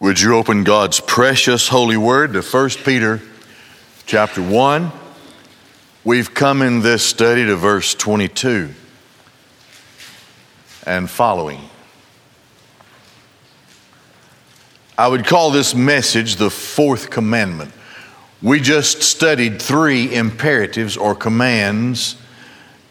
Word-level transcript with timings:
Would 0.00 0.20
you 0.20 0.36
open 0.36 0.64
God's 0.64 0.98
precious 0.98 1.68
holy 1.68 1.96
word 1.96 2.32
to 2.32 2.42
1 2.42 2.70
Peter 2.84 3.22
chapter 4.06 4.42
1? 4.42 4.90
We've 6.02 6.34
come 6.34 6.62
in 6.62 6.80
this 6.80 7.04
study 7.04 7.46
to 7.46 7.54
verse 7.54 7.94
22 7.94 8.74
and 10.84 11.08
following. 11.08 11.60
I 14.98 15.06
would 15.06 15.24
call 15.24 15.52
this 15.52 15.76
message 15.76 16.36
the 16.36 16.50
fourth 16.50 17.08
commandment. 17.08 17.72
We 18.42 18.58
just 18.58 19.02
studied 19.02 19.62
three 19.62 20.12
imperatives 20.12 20.96
or 20.96 21.14
commands 21.14 22.16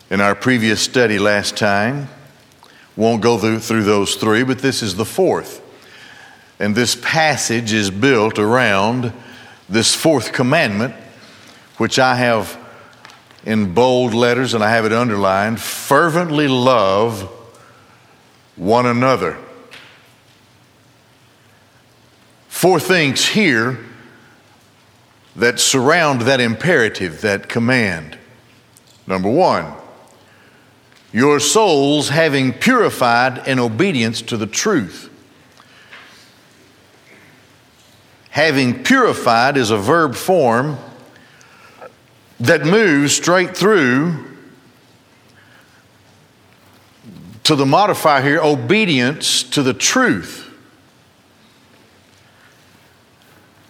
in 0.09 0.21
our 0.21 0.35
previous 0.35 0.81
study 0.81 1.19
last 1.19 1.57
time. 1.57 2.07
Won't 2.95 3.21
go 3.21 3.37
through, 3.37 3.59
through 3.59 3.83
those 3.83 4.15
three, 4.15 4.43
but 4.43 4.59
this 4.59 4.81
is 4.81 4.95
the 4.95 5.05
fourth. 5.05 5.62
And 6.63 6.73
this 6.73 6.95
passage 6.95 7.73
is 7.73 7.91
built 7.91 8.39
around 8.39 9.11
this 9.67 9.93
fourth 9.93 10.31
commandment, 10.31 10.95
which 11.75 11.99
I 11.99 12.15
have 12.15 12.57
in 13.43 13.73
bold 13.73 14.13
letters 14.13 14.53
and 14.53 14.63
I 14.63 14.69
have 14.69 14.85
it 14.85 14.93
underlined 14.93 15.59
fervently 15.59 16.47
love 16.47 17.23
one 18.55 18.85
another. 18.85 19.37
Four 22.47 22.79
things 22.79 23.27
here 23.27 23.79
that 25.35 25.59
surround 25.59 26.21
that 26.21 26.39
imperative, 26.39 27.19
that 27.19 27.49
command. 27.49 28.17
Number 29.05 29.29
one, 29.29 29.73
your 31.11 31.41
souls 31.41 32.07
having 32.07 32.53
purified 32.53 33.49
in 33.49 33.59
obedience 33.59 34.21
to 34.21 34.37
the 34.37 34.47
truth. 34.47 35.09
Having 38.33 38.83
purified 38.83 39.57
is 39.57 39.69
a 39.69 39.77
verb 39.77 40.15
form 40.15 40.79
that 42.39 42.65
moves 42.65 43.15
straight 43.15 43.55
through 43.55 44.25
to 47.43 47.55
the 47.55 47.67
modifier 47.67 48.23
here 48.23 48.41
obedience 48.41 49.43
to 49.43 49.61
the 49.61 49.75
truth. 49.75 50.51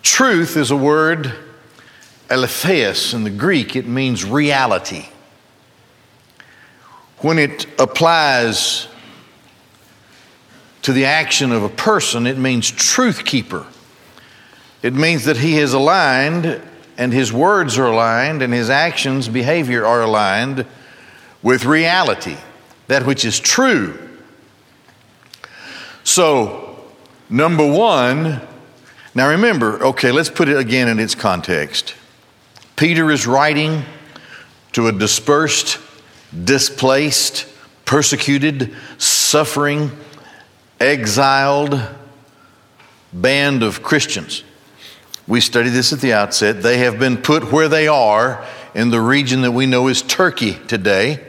Truth 0.01 0.55
is 0.55 0.71
a 0.71 0.77
word, 0.77 1.33
aletheia 2.29 2.95
in 3.11 3.25
the 3.25 3.29
Greek, 3.29 3.75
it 3.75 3.85
means 3.85 4.23
reality. 4.23 5.07
When 7.17 7.37
it 7.37 7.67
applies 7.77 8.87
to 10.83 10.93
the 10.93 11.03
action 11.03 11.51
of 11.51 11.63
a 11.63 11.69
person, 11.69 12.25
it 12.25 12.37
means 12.37 12.71
truth 12.71 13.25
keeper. 13.25 13.67
It 14.83 14.93
means 14.93 15.23
that 15.25 15.37
he 15.37 15.57
is 15.57 15.73
aligned 15.73 16.61
and 16.97 17.13
his 17.13 17.33
words 17.33 17.79
are 17.79 17.87
aligned 17.87 18.41
and 18.41 18.53
his 18.53 18.69
actions, 18.69 19.29
behavior 19.29 19.85
are 19.85 20.01
aligned 20.01 20.65
with 21.41 21.65
reality, 21.65 22.37
that 22.87 23.05
which 23.05 23.25
is 23.25 23.39
true. 23.39 23.97
So, 26.03 26.77
number 27.29 27.65
one, 27.65 28.41
now 29.15 29.29
remember, 29.29 29.81
okay, 29.85 30.11
let's 30.11 30.29
put 30.29 30.49
it 30.49 30.57
again 30.57 30.89
in 30.89 30.99
its 30.99 31.15
context. 31.15 31.95
Peter 32.75 33.09
is 33.09 33.25
writing 33.25 33.83
to 34.73 34.87
a 34.87 34.91
dispersed, 34.91 35.79
displaced, 36.43 37.47
persecuted, 37.85 38.75
suffering, 38.97 39.91
exiled 40.79 41.81
band 43.13 43.63
of 43.63 43.81
Christians. 43.81 44.43
We 45.27 45.39
studied 45.39 45.69
this 45.69 45.93
at 45.93 46.01
the 46.01 46.13
outset. 46.13 46.61
They 46.61 46.79
have 46.79 46.99
been 46.99 47.17
put 47.17 47.51
where 47.51 47.69
they 47.69 47.87
are 47.87 48.45
in 48.75 48.89
the 48.89 48.99
region 48.99 49.41
that 49.43 49.51
we 49.51 49.65
know 49.65 49.87
is 49.87 50.01
Turkey 50.01 50.55
today 50.67 51.23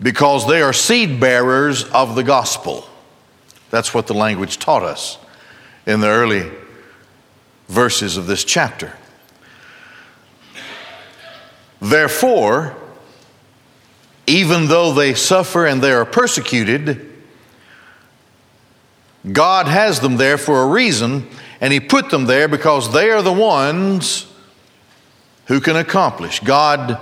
because 0.00 0.46
they 0.46 0.62
are 0.62 0.72
seed 0.72 1.18
bearers 1.18 1.84
of 1.84 2.14
the 2.14 2.22
gospel. 2.22 2.86
That's 3.70 3.92
what 3.92 4.06
the 4.06 4.14
language 4.14 4.58
taught 4.58 4.82
us 4.82 5.18
in 5.86 6.00
the 6.00 6.08
early 6.08 6.50
verses 7.68 8.16
of 8.16 8.26
this 8.26 8.44
chapter. 8.44 8.92
Therefore, 11.80 12.76
even 14.26 14.66
though 14.66 14.92
they 14.92 15.14
suffer 15.14 15.66
and 15.66 15.82
they 15.82 15.92
are 15.92 16.04
persecuted, 16.04 17.12
God 19.30 19.66
has 19.66 20.00
them 20.00 20.16
there 20.16 20.38
for 20.38 20.62
a 20.62 20.66
reason 20.66 21.28
and 21.60 21.72
He 21.72 21.80
put 21.80 22.10
them 22.10 22.26
there 22.26 22.48
because 22.48 22.92
they 22.92 23.10
are 23.10 23.22
the 23.22 23.32
ones 23.32 24.26
who 25.46 25.60
can 25.60 25.76
accomplish. 25.76 26.40
God, 26.40 26.98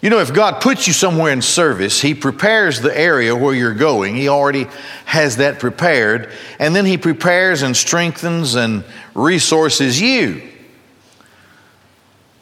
you 0.00 0.10
know, 0.10 0.18
if 0.18 0.32
God 0.32 0.60
puts 0.60 0.86
you 0.86 0.92
somewhere 0.92 1.32
in 1.32 1.42
service, 1.42 2.00
He 2.00 2.14
prepares 2.14 2.80
the 2.80 2.96
area 2.96 3.34
where 3.34 3.54
you're 3.54 3.74
going. 3.74 4.14
He 4.14 4.28
already 4.28 4.66
has 5.06 5.38
that 5.38 5.58
prepared. 5.58 6.30
And 6.58 6.74
then 6.74 6.86
He 6.86 6.96
prepares 6.96 7.62
and 7.62 7.76
strengthens 7.76 8.54
and 8.54 8.84
resources 9.14 10.00
you 10.00 10.42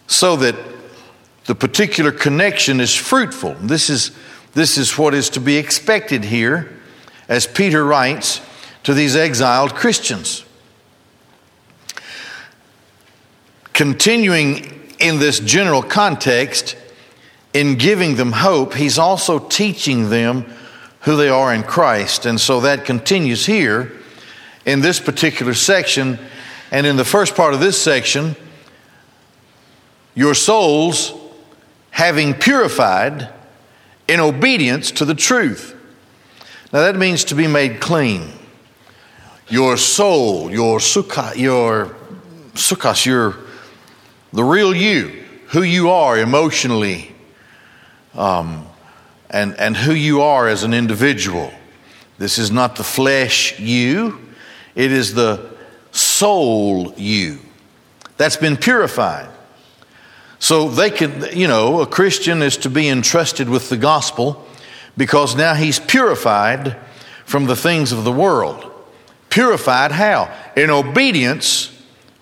so 0.07 0.37
that 0.37 0.57
the 1.45 1.55
particular 1.55 2.11
connection 2.13 2.81
is 2.81 2.95
fruitful. 2.95 3.55
This 3.61 3.89
is, 3.89 4.11
this 4.53 4.77
is 4.77 4.99
what 4.99 5.15
is 5.15 5.31
to 5.31 5.41
be 5.41 5.57
expected 5.57 6.25
here 6.25 6.77
as 7.29 7.47
Peter 7.47 7.85
writes 7.85 8.41
to 8.85 8.95
these 8.95 9.15
exiled 9.15 9.75
Christians. 9.75 10.45
Continuing 13.79 14.97
in 14.99 15.21
this 15.21 15.39
general 15.39 15.85
context, 15.85 16.77
in 17.55 17.77
giving 17.77 18.17
them 18.17 18.33
hope, 18.33 18.75
he's 18.75 18.99
also 18.99 19.39
teaching 19.39 20.11
them 20.11 20.45
who 21.03 21.17
they 21.17 21.29
are 21.29 21.55
in 21.55 21.63
Christ. 21.63 22.27
And 22.27 22.41
so 22.41 22.63
that 22.63 22.85
continues 22.85 23.47
here 23.47 23.93
in 24.67 24.81
this 24.81 24.99
particular 24.99 25.55
section. 25.55 26.19
And 26.73 26.89
in 26.89 26.97
the 26.97 27.05
first 27.05 27.37
part 27.37 27.55
of 27.55 27.61
this 27.61 27.81
section, 27.81 28.35
your 30.17 30.35
souls 30.35 31.13
having 31.91 32.35
purified 32.35 33.29
in 34.09 34.19
obedience 34.19 34.91
to 34.91 35.05
the 35.05 35.15
truth. 35.15 35.77
Now 36.73 36.81
that 36.81 36.97
means 36.97 37.23
to 37.27 37.37
be 37.37 37.47
made 37.47 37.81
clean. 37.81 38.33
Your 39.49 39.77
soul, 39.77 40.51
your 40.51 40.81
psuche, 40.81 41.37
your 41.37 41.95
sukkahs, 42.55 43.07
your 43.07 43.37
the 44.33 44.45
real 44.45 44.75
you, 44.75 45.25
who 45.49 45.63
you 45.63 45.91
are 45.91 46.19
emotionally, 46.19 47.15
um, 48.15 48.67
and, 49.31 49.55
and 49.59 49.77
who 49.77 49.93
you 49.93 50.23
are 50.23 50.49
as 50.49 50.63
an 50.63 50.75
individual. 50.75 51.53
This 52.19 52.39
is 52.39 52.51
not 52.51 52.77
the 52.77 52.85
flesh 52.85 53.59
you, 53.61 54.19
it 54.75 54.93
is 54.93 55.15
the 55.15 55.57
soul 55.93 56.93
you 56.97 57.39
that's 58.19 58.37
been 58.37 58.57
purified. 58.57 59.31
So 60.41 60.69
they 60.69 60.91
can, 60.91 61.27
you 61.37 61.49
know, 61.49 61.81
a 61.81 61.87
Christian 61.87 62.43
is 62.43 62.59
to 62.59 62.71
be 62.71 62.89
entrusted 62.89 63.49
with 63.49 63.71
the 63.71 63.77
gospel 63.77 64.47
because 64.97 65.35
now 65.35 65.55
he's 65.55 65.79
purified 65.79 66.77
from 67.25 67.47
the 67.47 67.57
things 67.57 67.93
of 67.93 68.05
the 68.05 68.13
world. 68.13 68.71
Purified 69.31 69.93
how? 69.93 70.33
In 70.57 70.71
obedience 70.71 71.73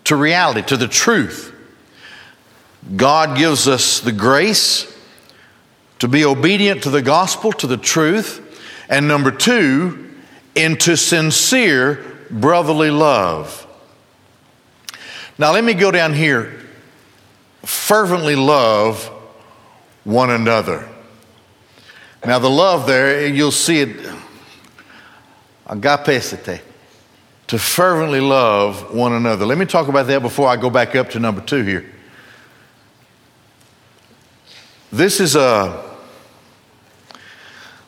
to 0.05 0.15
reality, 0.15 0.61
to 0.63 0.77
the 0.77 0.87
truth. 0.87 1.53
God 2.95 3.37
gives 3.37 3.67
us 3.67 3.99
the 3.99 4.11
grace 4.11 4.93
to 5.99 6.07
be 6.07 6.23
obedient 6.23 6.83
to 6.83 6.89
the 6.89 7.01
gospel, 7.01 7.51
to 7.53 7.67
the 7.67 7.77
truth. 7.77 8.43
And 8.89 9.07
number 9.07 9.31
two, 9.31 10.15
into 10.55 10.95
sincere 10.95 12.03
brotherly 12.29 12.91
love. 12.91 13.65
Now, 15.37 15.51
let 15.53 15.63
me 15.63 15.73
go 15.73 15.91
down 15.91 16.13
here. 16.13 16.61
Fervently 17.63 18.35
love 18.35 19.05
one 20.03 20.29
another. 20.29 20.87
Now, 22.25 22.39
the 22.39 22.49
love 22.49 22.87
there, 22.87 23.27
you'll 23.27 23.51
see 23.51 23.81
it, 23.81 23.97
agapesate, 25.67 26.61
to 27.47 27.59
fervently 27.59 28.21
love 28.21 28.95
one 28.95 29.13
another. 29.13 29.45
Let 29.45 29.57
me 29.57 29.65
talk 29.65 29.87
about 29.87 30.07
that 30.07 30.21
before 30.21 30.47
I 30.47 30.55
go 30.55 30.69
back 30.69 30.95
up 30.95 31.11
to 31.11 31.19
number 31.19 31.41
two 31.41 31.63
here. 31.63 31.93
This 34.97 35.19
is 35.19 35.35
a 35.35 35.85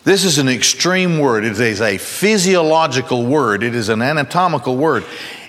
this 0.03 0.23
is 0.23 0.37
an 0.37 0.47
extreme 0.47 1.17
word. 1.17 1.43
It 1.43 1.59
is 1.59 1.81
a 1.81 1.97
physiological 1.97 3.25
word. 3.25 3.63
It 3.63 3.73
is 3.73 3.89
an 3.89 4.03
anatomical 4.03 4.77
word. 4.77 5.03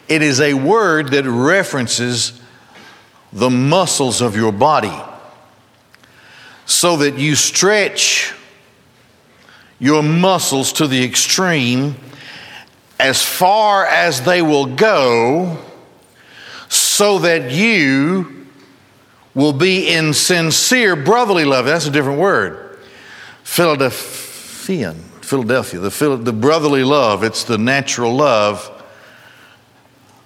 It 0.08 0.22
is 0.22 0.40
a 0.40 0.54
word 0.54 1.08
that 1.08 1.26
references 1.26 2.40
the 3.30 3.50
muscles 3.50 4.22
of 4.22 4.36
your 4.36 4.52
body 4.52 4.98
so 6.64 6.96
that 6.96 7.18
you 7.18 7.34
stretch 7.34 8.32
your 9.78 10.02
muscles 10.02 10.72
to 10.72 10.86
the 10.86 11.04
extreme 11.04 11.94
as 12.98 13.22
far 13.22 13.84
as 13.84 14.22
they 14.22 14.40
will 14.40 14.66
go, 14.66 15.58
so 16.70 17.18
that 17.18 17.50
you 17.50 18.39
will 19.34 19.52
be 19.52 19.88
in 19.88 20.12
sincere 20.12 20.96
brotherly 20.96 21.44
love. 21.44 21.66
That's 21.66 21.86
a 21.86 21.90
different 21.90 22.18
word. 22.18 22.78
Philadelphian, 23.44 24.96
Philadelphia, 25.22 25.80
the, 25.80 26.16
the 26.16 26.32
brotherly 26.32 26.84
love. 26.84 27.24
It's 27.24 27.44
the 27.44 27.58
natural 27.58 28.14
love 28.14 28.76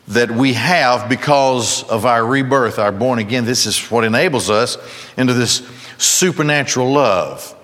that 0.09 0.31
we 0.31 0.53
have 0.53 1.09
because 1.09 1.83
of 1.85 2.05
our 2.05 2.25
rebirth, 2.25 2.79
our 2.79 2.93
born 2.93 3.19
again. 3.19 3.45
This 3.45 3.67
is 3.67 3.91
what 3.91 4.05
enables 4.05 4.51
us 4.51 4.77
into 5.17 5.33
this 5.33 5.67
supernatural 5.99 6.93
love. 6.93 7.55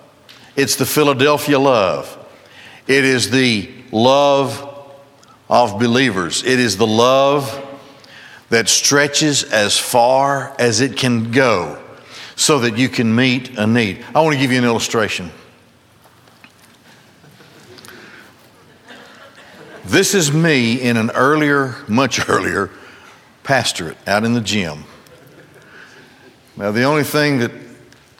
It's 0.57 0.77
the 0.77 0.87
Philadelphia 0.87 1.59
love. 1.59 2.17
It 2.87 3.05
is 3.05 3.31
the 3.31 3.71
love 3.93 4.67
of 5.49 5.79
believers. 5.79 6.43
It 6.43 6.59
is 6.59 6.77
the 6.77 6.87
love 6.87 7.67
that 8.51 8.69
stretches 8.69 9.45
as 9.45 9.79
far 9.79 10.55
as 10.59 10.81
it 10.81 10.97
can 10.97 11.31
go 11.31 11.83
so 12.37 12.59
that 12.59 12.77
you 12.77 12.89
can 12.89 13.15
meet 13.15 13.57
a 13.57 13.67
need. 13.67 14.05
I 14.15 14.21
want 14.21 14.35
to 14.35 14.41
give 14.41 14.53
you 14.53 14.59
an 14.59 14.65
illustration. 14.65 15.31
This 19.85 20.15
is 20.15 20.33
me 20.33 20.81
in 20.81 20.97
an 20.97 21.11
earlier, 21.11 21.77
much 21.89 22.29
earlier 22.29 22.71
pastorate 23.43 23.97
out 24.07 24.25
in 24.25 24.35
the 24.35 24.41
gym. 24.41 24.85
Now, 26.57 26.71
the 26.73 26.83
only 26.83 27.05
thing 27.05 27.39
that 27.39 27.53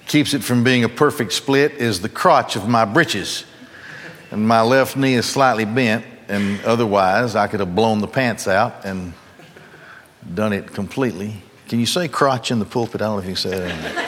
keeps 0.07 0.35
it 0.35 0.43
from 0.43 0.65
being 0.65 0.83
a 0.83 0.89
perfect 0.89 1.33
split 1.33 1.73
is 1.73 2.01
the 2.01 2.09
crotch 2.09 2.57
of 2.57 2.69
my 2.69 2.85
breeches. 2.85 3.45
And 4.31 4.47
my 4.47 4.63
left 4.63 4.97
knee 4.97 5.15
is 5.15 5.27
slightly 5.27 5.65
bent, 5.65 6.05
and 6.29 6.61
otherwise, 6.65 7.37
I 7.37 7.47
could 7.49 7.61
have 7.61 7.75
blown 7.75 8.01
the 8.01 8.09
pants 8.09 8.49
out 8.49 8.85
and 8.85 9.13
done 10.35 10.53
it 10.53 10.73
completely. 10.73 11.43
Can 11.69 11.81
you 11.81 11.87
say 11.87 12.09
crotch 12.09 12.51
in 12.51 12.59
the 12.59 12.65
pulpit? 12.65 13.01
I 13.01 13.07
don't 13.07 13.17
know 13.17 13.19
if 13.21 13.25
you 13.25 13.35
can 13.35 13.37
say 13.37 13.59
that. 13.59 14.07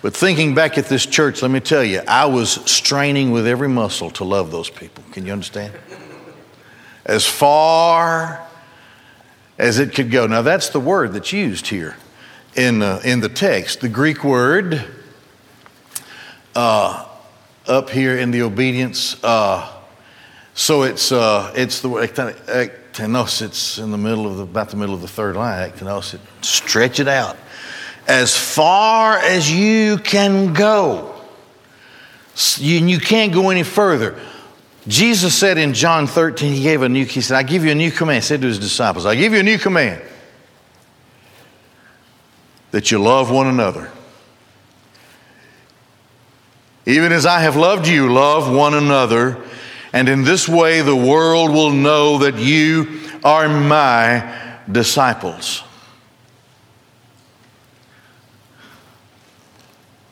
But 0.00 0.16
thinking 0.16 0.54
back 0.54 0.78
at 0.78 0.86
this 0.86 1.04
church, 1.04 1.42
let 1.42 1.50
me 1.50 1.58
tell 1.58 1.82
you, 1.82 2.00
I 2.06 2.26
was 2.26 2.50
straining 2.70 3.32
with 3.32 3.48
every 3.48 3.68
muscle 3.68 4.10
to 4.12 4.24
love 4.24 4.52
those 4.52 4.70
people. 4.70 5.02
Can 5.10 5.26
you 5.26 5.32
understand? 5.32 5.74
As 7.04 7.26
far 7.26 8.46
as 9.58 9.80
it 9.80 9.94
could 9.94 10.10
go. 10.10 10.26
Now, 10.26 10.42
that's 10.42 10.68
the 10.68 10.78
word 10.78 11.12
that's 11.12 11.32
used 11.32 11.66
here 11.66 11.96
in, 12.54 12.80
uh, 12.80 13.00
in 13.04 13.20
the 13.20 13.28
text. 13.28 13.80
The 13.80 13.88
Greek 13.88 14.22
word 14.22 14.84
uh, 16.54 17.08
up 17.66 17.90
here 17.90 18.16
in 18.16 18.30
the 18.30 18.42
obedience, 18.42 19.22
uh, 19.24 19.77
so 20.58 20.82
it's, 20.82 21.12
uh, 21.12 21.52
it's 21.54 21.82
the 21.82 21.88
ektenos, 21.88 23.42
it's 23.42 23.78
in 23.78 23.92
the 23.92 23.96
middle 23.96 24.26
of 24.26 24.38
the, 24.38 24.42
about 24.42 24.70
the 24.70 24.76
middle 24.76 24.92
of 24.92 25.00
the 25.00 25.06
third 25.06 25.36
line, 25.36 25.70
ektenos, 25.70 26.14
it, 26.14 26.20
stretch 26.42 26.98
it 26.98 27.06
out 27.06 27.36
as 28.08 28.36
far 28.36 29.18
as 29.18 29.48
you 29.48 29.98
can 29.98 30.52
go. 30.52 31.14
You, 32.56 32.84
you 32.86 32.98
can't 32.98 33.32
go 33.32 33.50
any 33.50 33.62
further. 33.62 34.18
Jesus 34.88 35.32
said 35.32 35.58
in 35.58 35.74
John 35.74 36.08
13, 36.08 36.52
he 36.52 36.62
gave 36.64 36.82
a 36.82 36.88
new, 36.88 37.04
he 37.04 37.20
said, 37.20 37.36
I 37.36 37.44
give 37.44 37.64
you 37.64 37.70
a 37.70 37.76
new 37.76 37.92
command. 37.92 38.24
He 38.24 38.26
said 38.26 38.40
to 38.40 38.48
his 38.48 38.58
disciples, 38.58 39.06
I 39.06 39.14
give 39.14 39.34
you 39.34 39.38
a 39.38 39.44
new 39.44 39.58
command 39.58 40.02
that 42.72 42.90
you 42.90 42.98
love 42.98 43.30
one 43.30 43.46
another. 43.46 43.92
Even 46.84 47.12
as 47.12 47.26
I 47.26 47.42
have 47.42 47.54
loved 47.54 47.86
you, 47.86 48.12
love 48.12 48.52
one 48.52 48.74
another. 48.74 49.40
And 49.92 50.08
in 50.08 50.24
this 50.24 50.48
way, 50.48 50.82
the 50.82 50.96
world 50.96 51.50
will 51.50 51.70
know 51.70 52.18
that 52.18 52.36
you 52.36 53.00
are 53.24 53.48
my 53.48 54.58
disciples. 54.70 55.62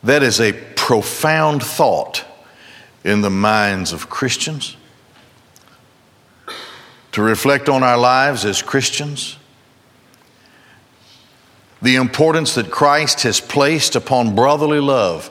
That 0.03 0.23
is 0.23 0.39
a 0.39 0.53
profound 0.53 1.61
thought 1.63 2.23
in 3.03 3.21
the 3.21 3.29
minds 3.29 3.93
of 3.93 4.09
Christians. 4.09 4.75
To 7.11 7.21
reflect 7.21 7.67
on 7.67 7.83
our 7.83 7.97
lives 7.97 8.45
as 8.45 8.61
Christians, 8.61 9.37
the 11.81 11.95
importance 11.95 12.55
that 12.55 12.71
Christ 12.71 13.23
has 13.23 13.39
placed 13.39 13.95
upon 13.95 14.35
brotherly 14.35 14.79
love. 14.79 15.29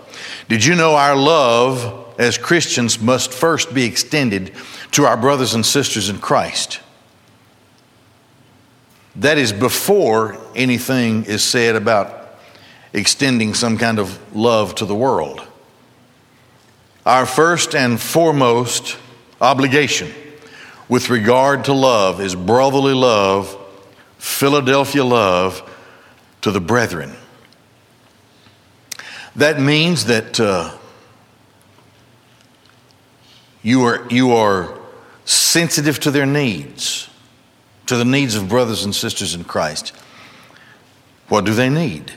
Did 0.49 0.65
you 0.65 0.75
know 0.75 0.95
our 0.95 1.17
love 1.17 2.06
as 2.19 2.39
Christians 2.39 3.01
must 3.01 3.33
first 3.33 3.75
be 3.75 3.85
extended 3.85 4.53
to 4.93 5.05
our 5.05 5.17
brothers 5.17 5.55
and 5.55 5.65
sisters 5.65 6.09
in 6.09 6.19
Christ? 6.19 6.81
That 9.17 9.39
is 9.39 9.53
before 9.53 10.39
anything 10.55 11.25
is 11.25 11.43
said 11.43 11.75
about 11.75 12.39
extending 12.93 13.55
some 13.55 13.79
kind 13.79 13.99
of 13.99 14.37
love 14.37 14.75
to 14.77 14.85
the 14.85 14.95
world. 14.95 15.43
Our 17.05 17.25
first 17.25 17.75
and 17.75 18.01
foremost 18.01 18.99
obligation 19.41 20.13
with 20.89 21.11
regard 21.11 21.65
to 21.67 21.73
love 21.73 22.21
is 22.21 22.35
brotherly 22.35 22.95
love, 22.95 23.57
Philadelphia 24.19 25.05
love 25.05 25.63
to 26.43 26.51
the 26.51 26.61
brethren. 26.61 27.13
That 29.35 29.61
means 29.61 30.07
that 30.07 30.41
uh, 30.41 30.76
you, 33.67 33.83
are, 33.83 34.07
you 34.11 34.31
are 34.31 34.79
sensitive 35.25 35.99
to 35.99 36.13
their 36.13 36.25
needs, 36.25 37.11
to 37.87 37.97
the 37.97 38.05
needs 38.05 38.37
of 38.37 38.49
brothers 38.49 38.85
and 38.85 38.95
sisters 38.95 39.35
in 39.35 39.43
Christ. 39.43 39.93
What 41.27 41.45
do 41.45 41.53
they 41.53 41.69
need? 41.69 42.13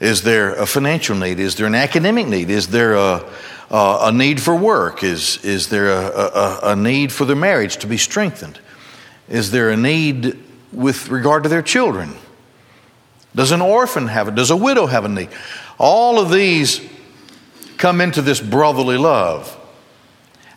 Is 0.00 0.22
there 0.22 0.54
a 0.54 0.66
financial 0.66 1.14
need? 1.14 1.38
Is 1.38 1.54
there 1.54 1.68
an 1.68 1.76
academic 1.76 2.26
need? 2.26 2.50
Is 2.50 2.66
there 2.66 2.94
a, 2.94 3.24
a, 3.70 3.98
a 4.02 4.12
need 4.12 4.42
for 4.42 4.56
work? 4.56 5.04
Is, 5.04 5.38
is 5.44 5.68
there 5.68 5.92
a, 5.92 6.08
a, 6.08 6.60
a 6.72 6.76
need 6.76 7.12
for 7.12 7.24
their 7.24 7.36
marriage 7.36 7.76
to 7.76 7.86
be 7.86 7.96
strengthened? 7.96 8.58
Is 9.28 9.52
there 9.52 9.70
a 9.70 9.76
need 9.76 10.36
with 10.72 11.10
regard 11.10 11.44
to 11.44 11.48
their 11.48 11.62
children? 11.62 12.12
Does 13.36 13.52
an 13.52 13.62
orphan 13.62 14.08
have 14.08 14.26
it? 14.26 14.34
Does 14.34 14.50
a 14.50 14.56
widow 14.56 14.86
have 14.86 15.04
a 15.04 15.08
need? 15.08 15.28
All 15.78 16.18
of 16.18 16.32
these 16.32 16.80
come 17.76 18.00
into 18.00 18.20
this 18.20 18.40
brotherly 18.40 18.96
love. 18.96 19.54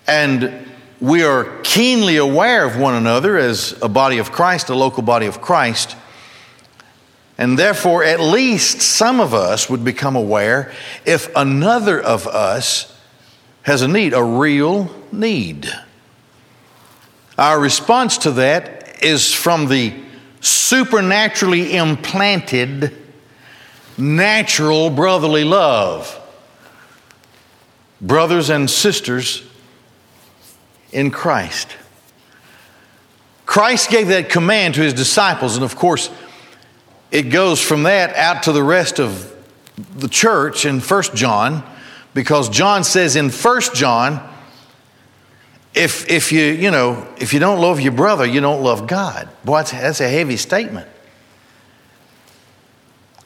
And 0.08 0.68
we 1.00 1.24
are 1.24 1.60
keenly 1.64 2.18
aware 2.18 2.66
of 2.66 2.78
one 2.78 2.94
another 2.94 3.38
as 3.38 3.78
a 3.82 3.90
body 3.90 4.20
of 4.20 4.32
Christ, 4.32 4.70
a 4.70 4.76
local 4.76 5.04
body 5.04 5.26
of 5.26 5.42
Christ. 5.42 5.96
And 7.38 7.58
therefore, 7.58 8.04
at 8.04 8.20
least 8.20 8.82
some 8.82 9.20
of 9.20 9.34
us 9.34 9.70
would 9.70 9.84
become 9.84 10.16
aware 10.16 10.72
if 11.06 11.36
another 11.36 12.00
of 12.00 12.28
us 12.28 12.96
has 13.64 13.82
a 13.82 13.88
need, 13.88 14.14
a 14.14 14.24
real 14.24 14.94
need. 15.12 15.68
Our 17.38 17.60
response 17.60 18.20
to 18.20 18.32
that 18.34 19.04
is 19.04 19.34
from 19.34 19.68
the 19.68 19.96
supernaturally 20.40 21.76
implanted 21.76 22.96
natural 23.98 24.90
brotherly 24.90 25.44
love. 25.44 26.18
Brothers 28.00 28.50
and 28.50 28.70
sisters 28.70 29.44
in 30.92 31.12
Christ. 31.12 31.76
Christ 33.46 33.90
gave 33.90 34.08
that 34.08 34.30
command 34.30 34.76
to 34.76 34.82
his 34.82 34.94
disciples, 34.94 35.56
and 35.56 35.66
of 35.66 35.76
course, 35.76 36.10
it 37.12 37.24
goes 37.24 37.62
from 37.62 37.84
that 37.84 38.16
out 38.16 38.44
to 38.44 38.52
the 38.52 38.64
rest 38.64 39.00
of 39.00 39.36
the 39.96 40.08
church 40.08 40.66
in 40.66 40.80
First 40.80 41.14
John, 41.16 41.64
because 42.14 42.50
John 42.50 42.84
says 42.84 43.16
in 43.16 43.30
First 43.30 43.74
John, 43.74 44.28
if, 45.74 46.10
if 46.10 46.32
you, 46.32 46.44
you 46.44 46.72
know, 46.72 47.08
if 47.18 47.34
you 47.34 47.40
don't 47.40 47.60
love 47.60 47.80
your 47.80 47.94
brother, 47.94 48.26
you 48.26 48.42
don't 48.42 48.62
love 48.62 48.88
God. 48.88 49.30
Boy, 49.46 49.58
that's, 49.58 49.72
that's 49.72 50.02
a 50.02 50.10
heavy 50.10 50.38
statement. 50.38 50.88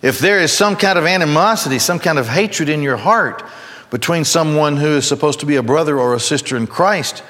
If 0.02 0.20
there 0.20 0.40
is 0.40 0.52
some 0.52 0.76
kind 0.76 1.00
of 1.00 1.06
animosity, 1.06 1.80
some 1.80 1.98
kind 1.98 2.20
of 2.20 2.28
hatred 2.28 2.70
in 2.70 2.84
your 2.84 2.98
heart 2.98 3.44
between 3.90 4.24
someone 4.24 4.78
who 4.78 4.98
is 4.98 5.08
supposed 5.08 5.40
to 5.40 5.48
be 5.48 5.56
a 5.56 5.64
brother 5.64 6.00
or 6.00 6.14
a 6.14 6.20
sister 6.20 6.58
in 6.58 6.68
Christ, 6.68 7.24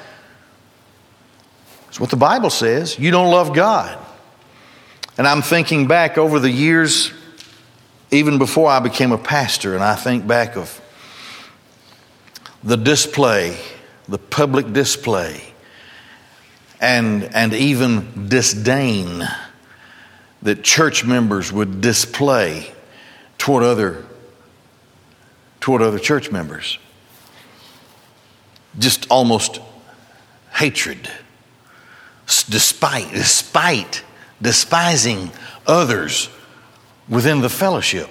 it's 1.96 2.00
what 2.02 2.10
the 2.10 2.18
Bible 2.18 2.50
says. 2.50 3.00
You 3.00 3.10
don't 3.10 3.32
love 3.32 3.54
God. 3.54 3.98
And 5.18 5.25
I'm 5.25 5.42
thinking 5.42 5.88
back 5.88 6.18
over 6.18 6.42
the 6.42 6.52
years, 6.52 7.14
even 8.12 8.38
before 8.38 8.70
I 8.70 8.82
became 8.82 9.14
a 9.14 9.18
pastor, 9.18 9.75
and 9.75 9.82
I 9.82 9.96
think 9.96 10.28
back 10.28 10.58
of 10.58 10.82
the 12.66 12.75
display, 12.75 13.58
the 14.10 14.18
public 14.18 14.74
display, 14.74 15.42
and, 16.82 17.34
and 17.34 17.54
even 17.54 18.28
disdain 18.28 19.25
that 20.42 20.66
church 20.66 21.06
members 21.06 21.54
would 21.54 21.80
display 21.80 22.74
toward 23.38 23.64
other, 23.64 24.06
toward 25.62 25.82
other 25.82 26.00
church 26.00 26.30
members. 26.30 26.78
just 28.78 29.10
almost 29.10 29.62
hatred, 30.56 31.10
despite, 32.25 33.12
despite 33.12 34.03
despising 34.41 35.32
others 35.65 36.29
within 37.08 37.41
the 37.41 37.50
fellowship. 37.50 38.10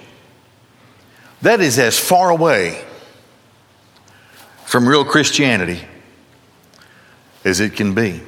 That 1.41 1.61
is 1.61 1.77
as 1.77 1.99
far 1.99 2.29
away 2.29 2.83
from 4.65 4.87
real 4.87 5.05
Christianity 5.05 5.81
as 7.43 7.59
it 7.59 7.73
can 7.75 7.93
be. 7.93 8.21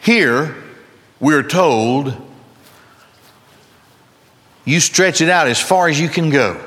Here, 0.00 0.56
we're 1.20 1.42
told 1.42 2.16
you 4.64 4.80
stretch 4.80 5.20
it 5.20 5.28
out 5.28 5.46
as 5.46 5.60
far 5.60 5.88
as 5.88 6.00
you 6.00 6.08
can 6.08 6.30
go 6.30 6.60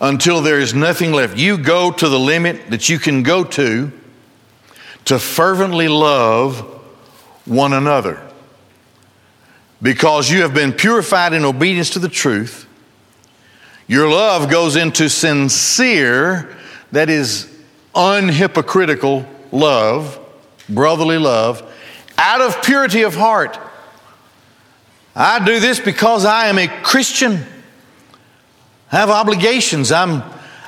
until 0.00 0.40
there 0.42 0.58
is 0.58 0.74
nothing 0.74 1.12
left. 1.12 1.36
You 1.36 1.56
go 1.56 1.92
to 1.92 2.08
the 2.08 2.18
limit 2.18 2.70
that 2.70 2.88
you 2.88 2.98
can 2.98 3.22
go 3.22 3.44
to 3.44 3.92
to 5.06 5.18
fervently 5.18 5.88
love 5.88 6.60
one 7.44 7.72
another 7.72 8.20
because 9.80 10.30
you 10.30 10.42
have 10.42 10.54
been 10.54 10.72
purified 10.72 11.32
in 11.32 11.44
obedience 11.44 11.90
to 11.90 11.98
the 11.98 12.08
truth. 12.08 12.68
Your 13.88 14.08
love 14.08 14.50
goes 14.50 14.76
into 14.76 15.08
sincere, 15.08 16.56
that 16.92 17.10
is, 17.10 17.48
unhypocritical 17.94 19.26
love, 19.50 20.18
brotherly 20.68 21.18
love, 21.18 21.68
out 22.16 22.40
of 22.40 22.62
purity 22.62 23.02
of 23.02 23.14
heart. 23.14 23.58
I 25.14 25.44
do 25.44 25.60
this 25.60 25.78
because 25.78 26.24
I 26.24 26.46
am 26.46 26.58
a 26.58 26.68
Christian. 26.68 27.44
I 28.90 28.96
have 28.96 29.10
obligations. 29.10 29.92
I'm, 29.92 30.22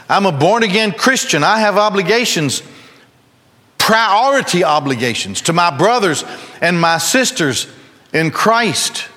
I'm 0.09 0.27
a 0.27 0.33
born 0.33 0.63
again 0.63 0.93
Christian. 0.93 1.43
I 1.45 1.61
have 1.61 1.79
obligations, 1.79 2.63
priority 3.85 4.65
obligations 4.65 5.43
to 5.43 5.53
my 5.53 5.71
brothers 5.77 6.25
and 6.63 6.81
my 6.81 6.97
sisters 6.97 7.67
in 8.15 8.31
Christ. 8.31 9.09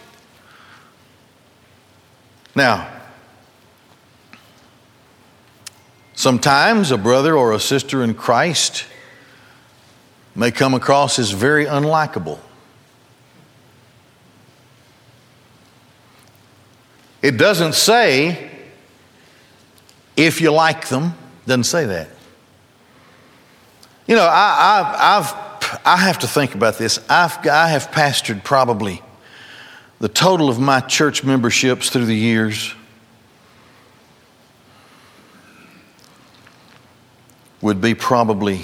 Now, 2.54 2.86
sometimes 6.16 6.92
a 6.92 6.98
brother 6.98 7.34
or 7.38 7.54
a 7.54 7.62
sister 7.62 8.04
in 8.04 8.14
Christ 8.14 8.86
may 10.36 10.52
come 10.52 10.74
across 10.74 11.18
as 11.18 11.32
very 11.32 11.66
unlikable. 11.66 12.38
It 17.22 17.38
doesn't 17.38 17.74
say 17.74 18.52
if 20.18 20.42
you 20.42 20.52
like 20.52 20.90
them, 20.90 21.14
doesn't 21.46 21.64
say 21.64 21.86
that. 21.86 22.17
You 24.08 24.16
know, 24.16 24.26
I, 24.26 25.18
I've, 25.18 25.80
I 25.86 25.98
have 25.98 26.20
to 26.20 26.28
think 26.28 26.56
about 26.56 26.78
this. 26.78 26.98
I've, 27.10 27.46
I 27.46 27.68
have 27.68 27.92
pastored 27.92 28.44
probably 28.44 29.02
the 30.00 30.08
total 30.08 30.48
of 30.50 30.60
my 30.60 30.80
church 30.80 31.24
memberships 31.26 31.90
through 31.90 32.06
the 32.06 32.16
years 32.16 32.74
would 37.62 37.82
be 37.82 37.96
probably 37.96 38.64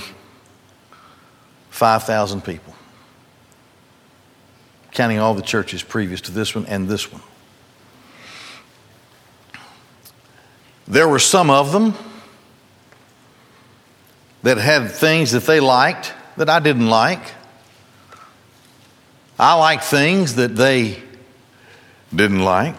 5,000 1.72 2.42
people, 2.42 2.74
counting 4.92 5.20
all 5.20 5.34
the 5.34 5.42
churches 5.42 5.84
previous 5.84 6.22
to 6.22 6.32
this 6.32 6.56
one 6.56 6.66
and 6.68 6.88
this 6.88 7.12
one. 7.12 7.22
There 10.88 11.08
were 11.08 11.20
some 11.20 11.50
of 11.50 11.72
them 11.74 11.96
that 14.44 14.58
had 14.58 14.92
things 14.92 15.32
that 15.32 15.44
they 15.44 15.60
liked 15.60 16.14
that 16.38 16.50
I 16.50 16.60
didn't 16.60 16.90
like. 16.90 17.32
I 19.40 19.56
liked 19.56 19.84
things 19.86 20.36
that 20.36 20.56
they 20.56 21.02
didn't 22.14 22.44
like. 22.44 22.76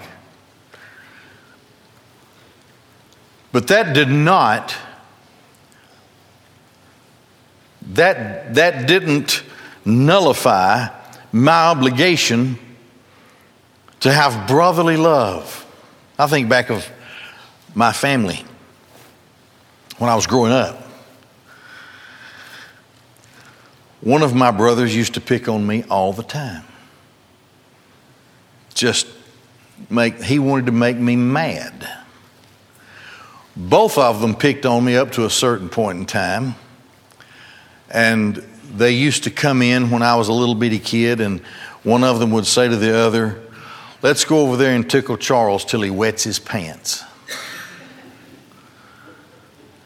But 3.51 3.69
that 3.69 3.95
did 3.95 4.09
not 4.09 4.75
that 7.93 8.55
that 8.55 8.89
didn't 8.89 9.43
nullify 9.85 10.89
my 11.33 11.67
obligation 11.67 12.59
to 14.01 14.13
have 14.13 14.49
brotherly 14.49 14.97
love. 14.97 15.61
I 16.19 16.27
think 16.27 16.49
back 16.49 16.71
of 16.71 16.89
my 17.75 17.93
family 17.93 18.45
when 19.99 20.11
I 20.11 20.15
was 20.15 20.27
growing 20.27 20.53
up. 20.53 20.84
One 24.05 24.23
of 24.23 24.35
my 24.35 24.51
brothers 24.51 24.95
used 24.95 25.15
to 25.15 25.21
pick 25.23 25.49
on 25.49 25.67
me 25.67 25.83
all 25.89 26.13
the 26.13 26.23
time. 26.23 26.65
Just 28.75 29.07
make, 29.89 30.23
he 30.23 30.39
wanted 30.39 30.67
to 30.67 30.73
make 30.73 30.99
me 30.99 31.17
mad. 31.17 31.89
Both 33.57 33.97
of 33.97 34.21
them 34.21 34.37
picked 34.37 34.67
on 34.67 34.85
me 34.85 34.95
up 34.95 35.13
to 35.13 35.25
a 35.25 35.31
certain 35.31 35.71
point 35.71 36.01
in 36.01 36.05
time. 36.05 36.55
And 37.89 38.37
they 38.77 38.91
used 38.91 39.25
to 39.25 39.31
come 39.31 39.63
in 39.63 39.89
when 39.89 40.03
I 40.03 40.17
was 40.17 40.29
a 40.29 40.35
little 40.35 40.55
bitty 40.55 40.81
kid, 40.81 41.23
and 41.23 41.41
one 41.83 42.05
of 42.05 42.19
them 42.19 42.31
would 42.33 42.47
say 42.47 42.69
to 42.69 42.77
the 42.77 42.95
other, 42.95 43.41
Let's 44.03 44.27
go 44.27 44.41
over 44.41 44.59
there 44.59 44.75
and 44.75 44.89
tickle 44.89 45.17
Charles 45.17 45.65
till 45.65 45.81
he 45.81 45.89
wets 45.89 46.25
his 46.25 46.39
pants. 46.39 47.03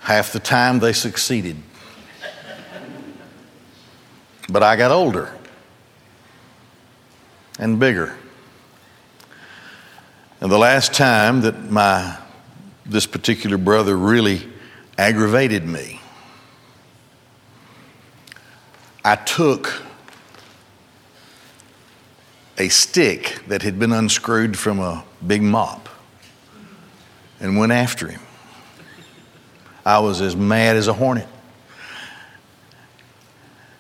Half 0.00 0.32
the 0.32 0.40
time 0.40 0.80
they 0.80 0.92
succeeded. 0.92 1.62
But 4.48 4.62
I 4.62 4.76
got 4.76 4.90
older 4.90 5.32
and 7.58 7.78
bigger. 7.78 8.16
And 10.40 10.50
the 10.50 10.58
last 10.58 10.94
time 10.94 11.42
that 11.42 11.70
my 11.70 12.16
this 12.86 13.06
particular 13.06 13.58
brother 13.58 13.96
really 13.96 14.48
aggravated 14.96 15.66
me, 15.66 16.00
I 19.04 19.16
took 19.16 19.82
a 22.56 22.68
stick 22.68 23.40
that 23.48 23.62
had 23.62 23.78
been 23.78 23.92
unscrewed 23.92 24.58
from 24.58 24.80
a 24.80 25.04
big 25.26 25.42
mop 25.42 25.88
and 27.40 27.56
went 27.58 27.72
after 27.72 28.08
him. 28.08 28.20
I 29.84 30.00
was 30.00 30.20
as 30.20 30.34
mad 30.34 30.76
as 30.76 30.88
a 30.88 30.92
hornet. 30.92 31.28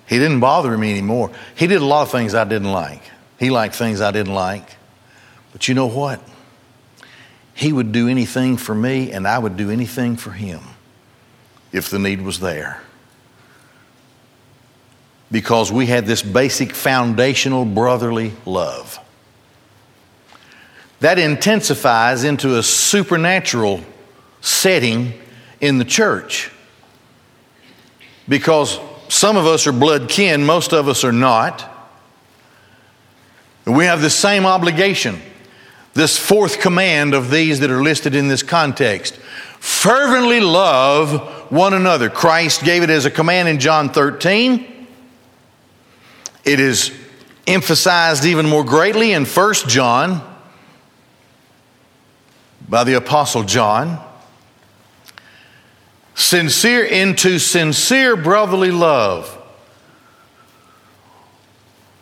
He 0.08 0.18
didn't 0.18 0.40
bother 0.40 0.76
me 0.76 0.90
anymore. 0.90 1.30
He 1.54 1.66
did 1.66 1.82
a 1.82 1.84
lot 1.84 2.02
of 2.02 2.10
things 2.10 2.34
I 2.34 2.44
didn't 2.44 2.72
like. 2.72 3.02
He 3.38 3.50
liked 3.50 3.74
things 3.74 4.00
I 4.00 4.10
didn't 4.10 4.34
like. 4.34 4.76
But 5.52 5.68
you 5.68 5.74
know 5.74 5.86
what? 5.86 6.20
He 7.54 7.72
would 7.72 7.92
do 7.92 8.08
anything 8.08 8.56
for 8.56 8.74
me, 8.74 9.12
and 9.12 9.26
I 9.26 9.38
would 9.38 9.56
do 9.56 9.70
anything 9.70 10.16
for 10.16 10.30
him 10.30 10.60
if 11.72 11.90
the 11.90 11.98
need 11.98 12.22
was 12.22 12.40
there. 12.40 12.82
Because 15.30 15.70
we 15.70 15.86
had 15.86 16.06
this 16.06 16.22
basic 16.22 16.72
foundational 16.72 17.66
brotherly 17.66 18.32
love. 18.46 18.98
That 21.00 21.18
intensifies 21.18 22.24
into 22.24 22.56
a 22.56 22.62
supernatural 22.62 23.82
setting 24.40 25.12
in 25.60 25.78
the 25.78 25.84
church. 25.84 26.50
Because 28.26 28.78
some 29.08 29.36
of 29.36 29.46
us 29.46 29.66
are 29.66 29.72
blood 29.72 30.08
kin, 30.08 30.44
most 30.44 30.72
of 30.72 30.88
us 30.88 31.04
are 31.04 31.12
not. 31.12 31.68
We 33.66 33.84
have 33.84 34.00
the 34.00 34.10
same 34.10 34.46
obligation. 34.46 35.20
This 35.94 36.18
fourth 36.18 36.60
command 36.60 37.14
of 37.14 37.30
these 37.30 37.60
that 37.60 37.70
are 37.70 37.82
listed 37.82 38.14
in 38.14 38.28
this 38.28 38.42
context 38.42 39.14
fervently 39.58 40.40
love 40.40 41.50
one 41.50 41.74
another. 41.74 42.08
Christ 42.08 42.62
gave 42.62 42.82
it 42.82 42.90
as 42.90 43.04
a 43.04 43.10
command 43.10 43.48
in 43.48 43.58
John 43.58 43.90
13. 43.90 44.86
It 46.44 46.60
is 46.60 46.92
emphasized 47.46 48.24
even 48.24 48.46
more 48.46 48.64
greatly 48.64 49.12
in 49.12 49.24
1 49.24 49.54
John 49.66 50.22
by 52.68 52.84
the 52.84 52.94
Apostle 52.94 53.42
John 53.42 54.04
sincere 56.18 56.84
into 56.84 57.38
sincere 57.38 58.16
brotherly 58.16 58.72
love. 58.72 59.34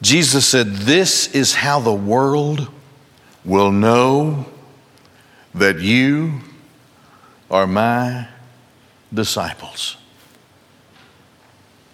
Jesus 0.00 0.46
said, 0.46 0.68
This 0.73 1.28
is 1.35 1.54
how 1.54 1.80
the 1.80 1.92
world 1.92 2.68
will 3.44 3.70
know 3.70 4.46
that 5.54 5.80
you 5.80 6.40
are 7.50 7.66
my 7.66 8.26
disciples, 9.12 9.96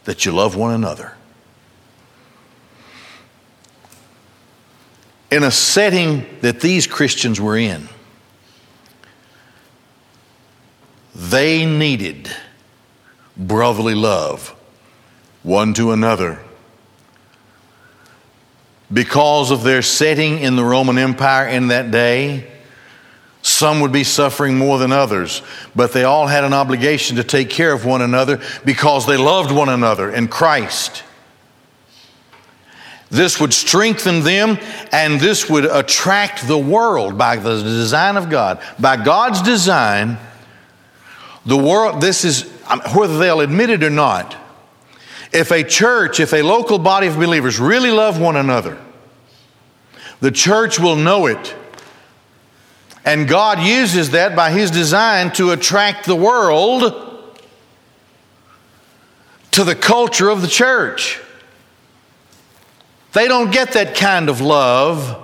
that 0.05 0.25
you 0.25 0.33
love 0.33 0.57
one 0.57 0.75
another. 0.75 1.14
In 5.31 5.43
a 5.43 5.50
setting 5.50 6.26
that 6.43 6.61
these 6.61 6.87
Christians 6.87 7.41
were 7.41 7.57
in, 7.57 7.88
they 11.14 11.66
needed 11.66 12.31
brotherly 13.37 13.95
love 13.95 14.54
one 15.42 15.75
to 15.75 15.92
another. 15.92 16.38
Because 18.92 19.50
of 19.50 19.62
their 19.62 19.83
setting 19.83 20.38
in 20.38 20.57
the 20.57 20.64
Roman 20.64 20.99
Empire 20.99 21.49
in 21.49 21.69
that 21.69 21.90
day, 21.90 22.47
some 23.40 23.81
would 23.81 23.92
be 23.92 24.04
suffering 24.04 24.57
more 24.57 24.78
than 24.78 24.92
others, 24.92 25.42
but 25.75 25.92
they 25.92 26.04
all 26.04 26.26
had 26.26 26.45
an 26.45 26.52
obligation 26.52 27.16
to 27.16 27.25
take 27.25 27.50
care 27.50 27.73
of 27.73 27.85
one 27.85 28.02
another 28.02 28.40
because 28.64 29.07
they 29.07 29.16
loved 29.16 29.50
one 29.50 29.69
another 29.69 30.11
in 30.11 30.28
Christ. 30.28 31.02
This 33.11 33.40
would 33.40 33.52
strengthen 33.52 34.21
them 34.21 34.59
and 34.90 35.21
this 35.21 35.50
would 35.50 35.64
attract 35.64 36.47
the 36.47 36.57
world 36.57 37.19
by 37.19 37.37
the 37.37 37.62
design 37.62 38.16
of 38.16 38.31
God. 38.31 38.62
By 38.78 39.02
God's 39.02 39.42
design, 39.42 40.19
the 41.45 41.57
world, 41.57 42.01
this 42.01 42.25
is 42.25 42.51
um, 42.69 42.81
whether 42.95 43.19
they'll 43.19 43.41
admit 43.41 43.71
it 43.71 43.83
or 43.83 43.91
not. 43.91 44.37
If 45.33 45.51
a 45.51 45.65
church, 45.65 46.21
if 46.21 46.33
a 46.33 46.43
local 46.43 46.79
body 46.79 47.07
of 47.07 47.17
believers 47.17 47.59
really 47.59 47.91
love 47.91 48.21
one 48.21 48.37
another, 48.37 48.79
the 50.21 50.31
church 50.31 50.79
will 50.79 50.97
know 50.97 51.27
it. 51.27 51.55
And 53.05 53.27
God 53.27 53.61
uses 53.61 54.11
that 54.11 54.37
by 54.37 54.53
His 54.53 54.71
design 54.71 55.33
to 55.33 55.51
attract 55.51 56.07
the 56.07 56.15
world 56.15 57.33
to 59.53 59.65
the 59.65 59.75
culture 59.75 60.29
of 60.29 60.43
the 60.43 60.49
church. 60.49 61.21
They 63.13 63.29
don't 63.29 63.51
get 63.51 63.73
that 63.73 63.97
kind 63.97 64.29
of 64.29 64.41
love 64.41 65.19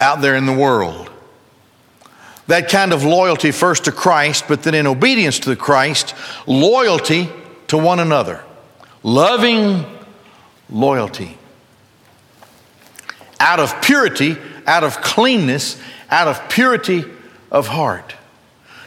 out 0.00 0.20
there 0.20 0.36
in 0.36 0.46
the 0.46 0.52
world. 0.52 1.10
That 2.50 2.68
kind 2.68 2.92
of 2.92 3.04
loyalty 3.04 3.52
first 3.52 3.84
to 3.84 3.92
Christ, 3.92 4.46
but 4.48 4.64
then 4.64 4.74
in 4.74 4.88
obedience 4.88 5.38
to 5.38 5.50
the 5.50 5.54
Christ, 5.54 6.16
loyalty 6.48 7.30
to 7.68 7.78
one 7.78 8.00
another. 8.00 8.42
Loving 9.04 9.86
loyalty. 10.68 11.38
Out 13.38 13.60
of 13.60 13.80
purity, 13.82 14.36
out 14.66 14.82
of 14.82 15.00
cleanness, 15.00 15.80
out 16.10 16.26
of 16.26 16.48
purity 16.48 17.04
of 17.52 17.68
heart. 17.68 18.16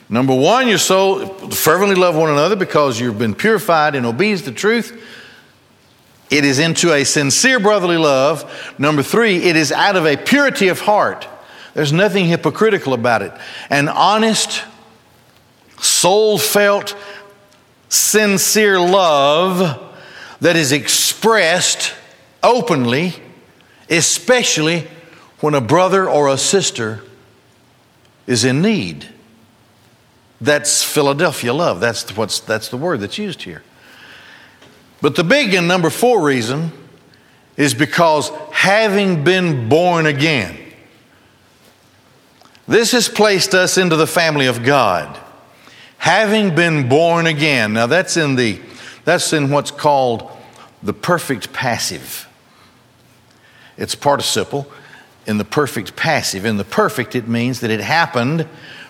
Number 0.09 0.35
one, 0.35 0.67
your 0.67 0.77
soul 0.77 1.25
fervently 1.49 1.95
love 1.95 2.17
one 2.17 2.31
another 2.31 2.57
because 2.57 2.99
you've 2.99 3.17
been 3.17 3.33
purified 3.33 3.95
and 3.95 4.05
obeys 4.05 4.43
the 4.43 4.51
truth. 4.51 5.01
It 6.29 6.43
is 6.43 6.59
into 6.59 6.91
a 6.91 7.05
sincere 7.05 7.61
brotherly 7.61 7.95
love. 7.95 8.75
Number 8.77 9.03
three, 9.03 9.37
it 9.37 9.55
is 9.55 9.71
out 9.71 9.95
of 9.95 10.05
a 10.05 10.17
purity 10.17 10.67
of 10.67 10.81
heart. 10.81 11.29
There's 11.73 11.93
nothing 11.93 12.25
hypocritical 12.25 12.93
about 12.93 13.21
it. 13.21 13.31
An 13.69 13.87
honest, 13.87 14.63
soul 15.79 16.37
felt, 16.37 16.95
sincere 17.89 18.79
love 18.79 19.95
that 20.41 20.55
is 20.55 20.71
expressed 20.71 21.93
openly, 22.41 23.13
especially 23.89 24.87
when 25.39 25.53
a 25.53 25.61
brother 25.61 26.09
or 26.09 26.27
a 26.27 26.37
sister 26.37 27.01
is 28.27 28.45
in 28.45 28.61
need. 28.61 29.07
That's 30.39 30.83
Philadelphia 30.83 31.53
love. 31.53 31.79
That's, 31.79 32.15
what's, 32.15 32.39
that's 32.39 32.69
the 32.69 32.77
word 32.77 32.99
that's 32.99 33.17
used 33.17 33.43
here. 33.43 33.63
But 35.01 35.15
the 35.15 35.23
big 35.23 35.53
and 35.53 35.67
number 35.67 35.89
four 35.89 36.21
reason 36.21 36.71
is 37.57 37.73
because 37.73 38.29
having 38.51 39.23
been 39.23 39.69
born 39.69 40.05
again, 40.05 40.57
this 42.67 42.91
has 42.91 43.09
placed 43.09 43.53
us 43.53 43.77
into 43.77 43.95
the 43.95 44.07
family 44.07 44.47
of 44.47 44.63
God. 44.63 45.19
Having 45.97 46.55
been 46.55 46.89
born 46.89 47.25
again. 47.27 47.73
Now 47.73 47.87
that's 47.87 48.17
in 48.17 48.35
the 48.35 48.59
that's 49.05 49.33
in 49.33 49.49
what's 49.49 49.71
called 49.71 50.29
the 50.81 50.93
perfect 50.93 51.53
passive. 51.53 52.27
It's 53.77 53.95
participle 53.95 54.67
in 55.25 55.37
the 55.37 55.45
perfect 55.45 55.95
passive. 55.95 56.45
In 56.45 56.57
the 56.57 56.63
perfect, 56.63 57.15
it 57.15 57.27
means 57.27 57.61
that 57.61 57.71
it 57.71 57.79
happened, 57.79 58.47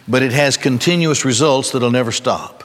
but 0.08 0.24
it 0.24 0.32
has 0.32 0.58
continuous 0.58 1.26
results 1.26 1.72
that'll 1.72 1.92
never 1.92 2.12
stop. 2.12 2.64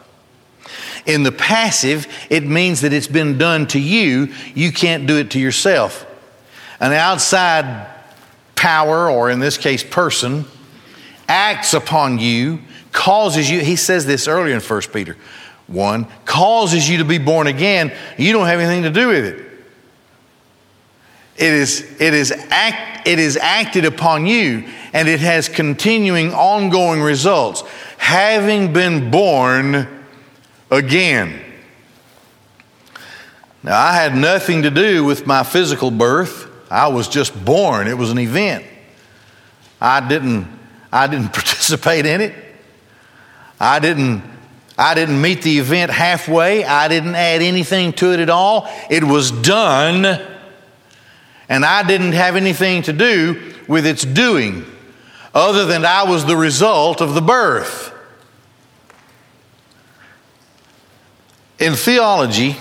In 1.07 1.23
the 1.23 1.33
passive, 1.33 2.07
it 2.29 2.45
means 2.45 2.83
that 2.83 2.93
it's 2.93 3.07
been 3.07 3.39
done 3.39 3.67
to 3.69 3.81
you, 3.81 4.33
you 4.55 4.73
can't 4.73 5.07
do 5.07 5.17
it 5.17 5.31
to 5.33 5.39
yourself. 5.39 6.07
An 6.81 6.93
outside 6.93 7.89
power, 8.55 9.09
or 9.09 9.31
in 9.31 9.41
this 9.41 9.57
case, 9.57 9.83
person, 9.83 10.45
acts 11.29 11.75
upon 11.75 12.19
you, 12.19 12.61
causes 12.93 13.51
you, 13.51 13.61
he 13.61 13.77
says 13.77 14.07
this 14.07 14.27
earlier 14.27 14.55
in 14.55 14.61
1 14.61 14.81
Peter 14.93 15.17
1, 15.69 16.07
causes 16.25 16.89
you 16.89 16.99
to 16.99 17.05
be 17.05 17.19
born 17.19 17.47
again. 17.47 17.93
You 18.17 18.33
don't 18.33 18.47
have 18.47 18.59
anything 18.59 18.83
to 18.85 18.91
do 18.91 19.09
with 19.09 19.25
it. 19.25 19.45
It 21.37 21.53
is, 21.53 21.81
it 22.01 22.15
is, 22.15 22.33
act, 22.33 23.07
it 23.07 23.19
is 23.21 23.37
acted 23.37 23.85
upon 23.85 24.27
you 24.27 24.69
and 24.93 25.09
it 25.09 25.21
has 25.21 25.49
continuing, 25.49 26.33
ongoing 26.33 27.01
results. 27.01 27.63
Having 27.99 28.73
been 28.73 29.11
born 29.11 29.87
again. 30.71 31.45
Now, 33.63 33.79
I 33.79 33.95
had 33.95 34.17
nothing 34.17 34.63
to 34.63 34.71
do 34.71 35.05
with 35.05 35.27
my 35.27 35.43
physical 35.43 35.91
birth. 35.91 36.47
I 36.71 36.89
was 36.89 37.09
just 37.09 37.45
born. 37.45 37.87
It 37.87 37.97
was 37.97 38.11
an 38.11 38.19
event. 38.19 38.65
I 39.81 40.07
didn't, 40.07 40.49
I 40.93 41.07
didn't 41.07 41.29
participate 41.33 42.07
in 42.07 42.21
it. 42.21 42.35
I 43.61 43.79
didn't, 43.81 44.23
I 44.77 44.95
didn't 44.95 45.21
meet 45.21 45.43
the 45.43 45.59
event 45.59 45.91
halfway. 45.91 46.65
I 46.65 46.89
didn't 46.89 47.15
add 47.15 47.43
anything 47.43 47.93
to 47.95 48.13
it 48.13 48.21
at 48.21 48.31
all. 48.31 48.69
It 48.89 49.03
was 49.03 49.31
done, 49.31 50.05
and 51.49 51.65
I 51.65 51.83
didn't 51.83 52.13
have 52.13 52.37
anything 52.37 52.83
to 52.83 52.93
do 52.93 53.55
with 53.67 53.85
its 53.85 54.05
doing, 54.05 54.65
other 55.35 55.67
than 55.67 55.85
I 55.85 56.05
was 56.05 56.25
the 56.25 56.37
result 56.37 57.01
of 57.01 57.15
the 57.15 57.21
birth. 57.21 57.93
In 61.59 61.75
theology, 61.75 62.57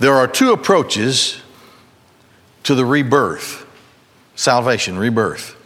there 0.00 0.14
are 0.14 0.26
two 0.26 0.52
approaches 0.52 1.40
to 2.64 2.74
the 2.74 2.84
rebirth, 2.84 3.61
salvation, 4.42 4.98
rebirth. 4.98 5.56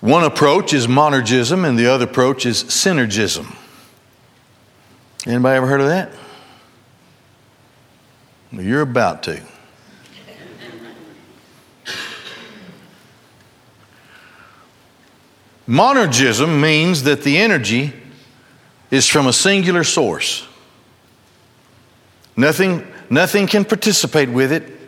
One 0.00 0.22
approach 0.22 0.72
is 0.72 0.86
monergism, 0.86 1.68
and 1.68 1.76
the 1.76 1.86
other 1.86 2.04
approach 2.04 2.46
is 2.46 2.62
synergism. 2.64 3.56
Anybody 5.26 5.56
ever 5.56 5.66
heard 5.66 5.80
of 5.80 5.88
that? 5.88 6.12
Well, 8.52 8.62
you're 8.62 8.82
about 8.82 9.24
to. 9.24 9.42
Monergism 15.68 16.60
means 16.60 17.04
that 17.04 17.22
the 17.22 17.38
energy 17.38 17.92
is 18.90 19.08
from 19.08 19.26
a 19.26 19.32
singular 19.32 19.84
source. 19.84 20.46
Nothing, 22.36 22.86
nothing 23.10 23.46
can 23.46 23.64
participate 23.64 24.28
with 24.28 24.52
it. 24.52 24.81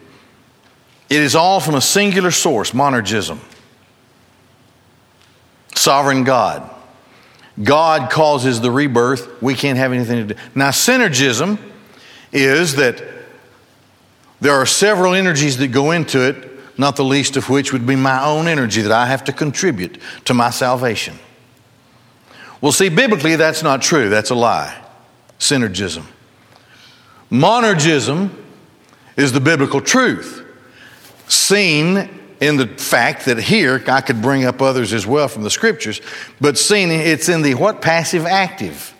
It 1.10 1.20
is 1.20 1.34
all 1.34 1.60
from 1.60 1.74
a 1.74 1.80
singular 1.80 2.30
source, 2.30 2.72
monergism. 2.72 3.38
Sovereign 5.74 6.24
God. 6.24 6.70
God 7.62 8.10
causes 8.10 8.60
the 8.60 8.70
rebirth. 8.70 9.42
We 9.42 9.54
can't 9.54 9.78
have 9.78 9.92
anything 9.92 10.28
to 10.28 10.34
do. 10.34 10.40
Now, 10.54 10.70
synergism 10.70 11.58
is 12.32 12.76
that 12.76 13.02
there 14.40 14.54
are 14.54 14.66
several 14.66 15.14
energies 15.14 15.58
that 15.58 15.68
go 15.68 15.90
into 15.92 16.20
it 16.20 16.54
not 16.76 16.96
the 16.96 17.04
least 17.04 17.36
of 17.36 17.48
which 17.48 17.72
would 17.72 17.86
be 17.86 17.96
my 17.96 18.24
own 18.24 18.48
energy 18.48 18.82
that 18.82 18.92
I 18.92 19.06
have 19.06 19.24
to 19.24 19.32
contribute 19.32 19.98
to 20.24 20.34
my 20.34 20.50
salvation. 20.50 21.18
Well, 22.60 22.72
see, 22.72 22.88
biblically, 22.88 23.36
that's 23.36 23.62
not 23.62 23.82
true. 23.82 24.08
That's 24.08 24.30
a 24.30 24.34
lie. 24.34 24.82
Synergism. 25.38 26.04
Monergism 27.30 28.30
is 29.16 29.32
the 29.32 29.40
biblical 29.40 29.80
truth, 29.80 30.43
seen 31.28 32.08
in 32.40 32.56
the 32.56 32.66
fact 32.66 33.26
that 33.26 33.38
here, 33.38 33.82
I 33.86 34.00
could 34.00 34.20
bring 34.20 34.44
up 34.44 34.60
others 34.60 34.92
as 34.92 35.06
well 35.06 35.28
from 35.28 35.42
the 35.42 35.50
scriptures, 35.50 36.00
but 36.40 36.58
seen 36.58 36.90
it's 36.90 37.28
in 37.28 37.42
the 37.42 37.54
what? 37.54 37.80
Passive 37.80 38.26
active. 38.26 38.92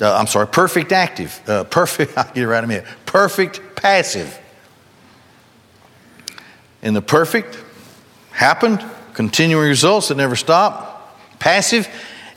Uh, 0.00 0.14
I'm 0.14 0.26
sorry, 0.26 0.46
perfect 0.46 0.92
active. 0.92 1.40
Uh, 1.48 1.64
perfect, 1.64 2.16
I'll 2.18 2.24
get 2.26 2.38
it 2.38 2.46
right 2.46 2.58
in 2.58 2.64
a 2.64 2.68
minute. 2.68 2.86
Perfect 3.06 3.60
passive 3.76 4.40
in 6.84 6.92
the 6.92 7.02
perfect, 7.02 7.58
happened, 8.30 8.84
continuing 9.14 9.68
results 9.68 10.08
that 10.08 10.16
never 10.16 10.36
stop. 10.36 11.18
Passive, 11.38 11.88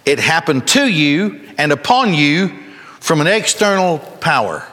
it 0.06 0.20
happened 0.20 0.66
to 0.70 0.88
you 0.88 1.42
and 1.58 1.72
upon 1.74 2.14
you 2.14 2.58
from 3.02 3.20
an 3.20 3.28
external 3.28 4.00
power. 4.00 4.66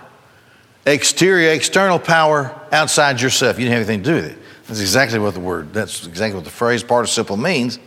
Exterior, 0.87 1.51
external 1.53 1.99
power 1.99 2.61
outside 2.71 3.21
yourself. 3.21 3.59
You 3.59 3.65
didn't 3.65 3.79
have 3.79 3.89
anything 3.89 4.03
to 4.05 4.11
do 4.11 4.15
with 4.17 4.33
it. 4.33 4.39
That's 4.67 4.81
exactly 4.81 5.19
what 5.19 5.35
the 5.35 5.41
word, 5.41 5.73
that's 5.73 6.07
exactly 6.07 6.37
what 6.37 6.45
the 6.45 6.51
phrase 6.51 6.83
participle 6.83 7.37
means. 7.37 7.79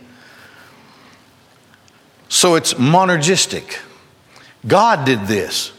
So 2.28 2.54
it's 2.56 2.74
monergistic. 2.74 3.78
God 4.66 5.04
did 5.06 5.26
this. 5.26 5.72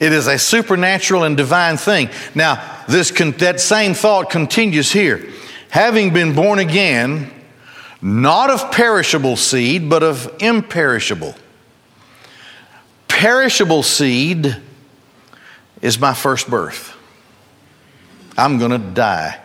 It 0.00 0.12
is 0.12 0.26
a 0.26 0.38
supernatural 0.38 1.24
and 1.24 1.36
divine 1.36 1.76
thing. 1.76 2.10
Now, 2.34 2.84
this 2.88 3.10
that 3.10 3.60
same 3.60 3.94
thought 3.94 4.30
continues 4.30 4.90
here. 4.90 5.28
Having 5.70 6.12
been 6.12 6.34
born 6.34 6.58
again, 6.58 7.30
not 8.00 8.50
of 8.50 8.72
perishable 8.72 9.36
seed, 9.36 9.88
but 9.88 10.02
of 10.02 10.34
imperishable. 10.40 11.36
Perishable 13.06 13.84
seed 13.84 14.56
is 15.82 15.98
my 15.98 16.14
first 16.14 16.48
birth. 16.48 16.96
I'm 18.38 18.58
going 18.58 18.70
to 18.70 18.78
die. 18.78 19.38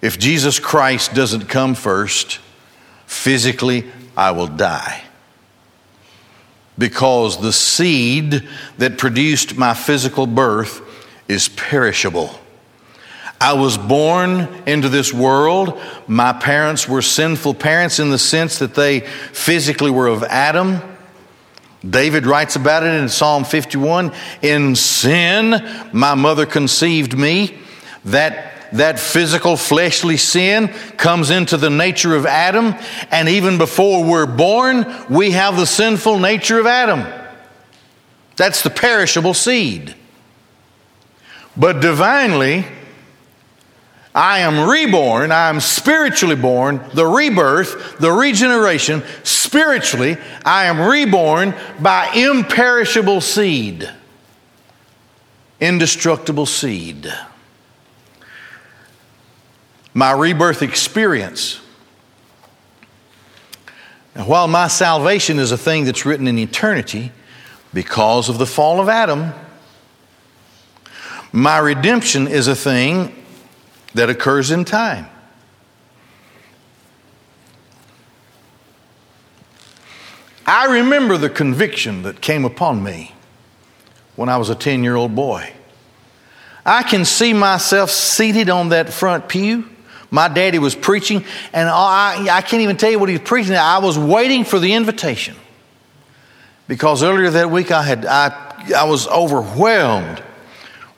If 0.00 0.18
Jesus 0.18 0.58
Christ 0.60 1.14
doesn't 1.14 1.48
come 1.48 1.74
first, 1.74 2.38
physically, 3.06 3.90
I 4.16 4.30
will 4.30 4.46
die. 4.46 5.02
Because 6.78 7.40
the 7.40 7.52
seed 7.52 8.48
that 8.78 8.98
produced 8.98 9.56
my 9.56 9.74
physical 9.74 10.26
birth 10.26 10.80
is 11.28 11.48
perishable. 11.48 12.30
I 13.40 13.54
was 13.54 13.78
born 13.78 14.48
into 14.66 14.88
this 14.90 15.12
world. 15.12 15.80
My 16.06 16.32
parents 16.32 16.86
were 16.86 17.02
sinful 17.02 17.54
parents 17.54 17.98
in 17.98 18.10
the 18.10 18.18
sense 18.18 18.58
that 18.58 18.74
they 18.74 19.00
physically 19.00 19.90
were 19.90 20.08
of 20.08 20.22
Adam. 20.24 20.80
David 21.88 22.26
writes 22.26 22.56
about 22.56 22.82
it 22.82 22.94
in 22.94 23.08
Psalm 23.08 23.44
51 23.44 24.12
In 24.42 24.76
sin, 24.76 25.88
my 25.92 26.14
mother 26.14 26.46
conceived 26.46 27.16
me. 27.16 27.58
That 28.04 28.50
that 28.72 29.00
physical 29.00 29.56
fleshly 29.56 30.16
sin 30.16 30.68
comes 30.96 31.30
into 31.30 31.56
the 31.56 31.70
nature 31.70 32.14
of 32.14 32.24
Adam, 32.24 32.74
and 33.10 33.28
even 33.28 33.58
before 33.58 34.04
we're 34.04 34.26
born, 34.26 34.86
we 35.08 35.32
have 35.32 35.56
the 35.56 35.66
sinful 35.66 36.18
nature 36.18 36.60
of 36.60 36.66
Adam. 36.66 37.04
That's 38.36 38.62
the 38.62 38.70
perishable 38.70 39.34
seed. 39.34 39.94
But 41.56 41.80
divinely, 41.80 42.64
I 44.14 44.40
am 44.40 44.68
reborn, 44.68 45.30
I 45.30 45.48
am 45.48 45.60
spiritually 45.60 46.34
born, 46.34 46.84
the 46.94 47.06
rebirth, 47.06 47.98
the 47.98 48.10
regeneration, 48.10 49.04
spiritually, 49.22 50.16
I 50.44 50.64
am 50.64 50.80
reborn 50.80 51.54
by 51.78 52.10
imperishable 52.12 53.20
seed, 53.20 53.88
indestructible 55.60 56.46
seed. 56.46 57.12
My 59.94 60.10
rebirth 60.10 60.62
experience. 60.62 61.60
Now, 64.16 64.26
while 64.26 64.48
my 64.48 64.66
salvation 64.66 65.38
is 65.38 65.52
a 65.52 65.58
thing 65.58 65.84
that's 65.84 66.04
written 66.04 66.26
in 66.26 66.36
eternity 66.36 67.12
because 67.72 68.28
of 68.28 68.38
the 68.38 68.46
fall 68.46 68.80
of 68.80 68.88
Adam, 68.88 69.32
my 71.32 71.58
redemption 71.58 72.26
is 72.26 72.48
a 72.48 72.56
thing 72.56 73.14
that 73.94 74.08
occurs 74.10 74.50
in 74.50 74.64
time. 74.64 75.06
I 80.46 80.66
remember 80.66 81.16
the 81.16 81.30
conviction 81.30 82.02
that 82.02 82.20
came 82.20 82.44
upon 82.44 82.82
me 82.82 83.14
when 84.16 84.28
I 84.28 84.36
was 84.36 84.50
a 84.50 84.54
10 84.54 84.82
year 84.82 84.96
old 84.96 85.14
boy. 85.14 85.52
I 86.66 86.82
can 86.82 87.04
see 87.04 87.32
myself 87.32 87.90
seated 87.90 88.50
on 88.50 88.70
that 88.70 88.92
front 88.92 89.28
pew. 89.28 89.68
My 90.10 90.28
daddy 90.28 90.58
was 90.58 90.74
preaching, 90.74 91.24
and 91.52 91.68
I, 91.68 92.26
I 92.30 92.42
can't 92.42 92.62
even 92.62 92.76
tell 92.76 92.90
you 92.90 92.98
what 92.98 93.08
he 93.08 93.14
was 93.16 93.26
preaching. 93.26 93.54
I 93.54 93.78
was 93.78 93.96
waiting 93.96 94.44
for 94.44 94.58
the 94.58 94.74
invitation 94.74 95.36
because 96.66 97.02
earlier 97.02 97.30
that 97.30 97.50
week 97.50 97.70
I, 97.70 97.82
had, 97.82 98.04
I, 98.04 98.74
I 98.76 98.84
was 98.84 99.06
overwhelmed 99.08 100.22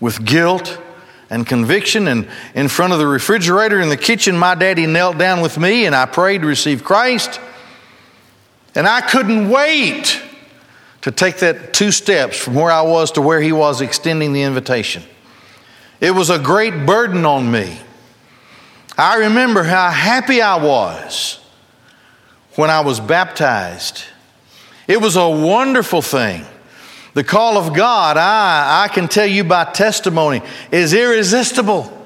with 0.00 0.24
guilt 0.24 0.81
and 1.33 1.47
conviction. 1.47 2.07
And 2.09 2.29
in 2.55 2.68
front 2.68 2.92
of 2.92 2.99
the 2.99 3.07
refrigerator 3.07 3.81
in 3.81 3.88
the 3.88 3.97
kitchen, 3.97 4.37
my 4.37 4.55
daddy 4.55 4.87
knelt 4.87 5.18
down 5.18 5.40
with 5.40 5.59
me 5.59 5.87
and 5.87 5.97
I 5.97 6.05
prayed 6.07 6.42
to 6.42 6.47
receive 6.47 6.85
Christ. 6.85 7.40
And 8.75 8.87
I 8.87 9.01
couldn't 9.01 9.49
wait 9.49 10.23
to 11.01 11.11
take 11.11 11.38
that 11.38 11.73
two 11.73 11.90
steps 11.90 12.37
from 12.37 12.55
where 12.55 12.71
I 12.71 12.83
was 12.83 13.12
to 13.12 13.23
where 13.23 13.40
he 13.40 13.51
was 13.51 13.81
extending 13.81 14.33
the 14.33 14.42
invitation. 14.42 15.03
It 16.01 16.12
was 16.12 16.31
a 16.31 16.38
great 16.38 16.87
burden 16.87 17.25
on 17.25 17.51
me. 17.51 17.79
I 18.99 19.16
remember 19.16 19.62
how 19.62 19.90
happy 19.90 20.42
I 20.42 20.62
was 20.62 21.40
when 22.57 22.68
I 22.68 22.81
was 22.81 23.01
baptized. 23.01 24.05
It 24.87 25.01
was 25.01 25.16
a 25.16 25.29
wonderful 25.29 26.03
thing. 26.03 26.45
The 27.14 27.25
call 27.25 27.59
of 27.59 27.75
God, 27.75 28.16
I, 28.16 28.85
I 28.85 28.88
can 28.88 29.07
tell 29.07 29.27
you 29.27 29.44
by 29.44 29.64
testimony, 29.64 30.42
is 30.70 30.94
irresistible. 30.94 31.98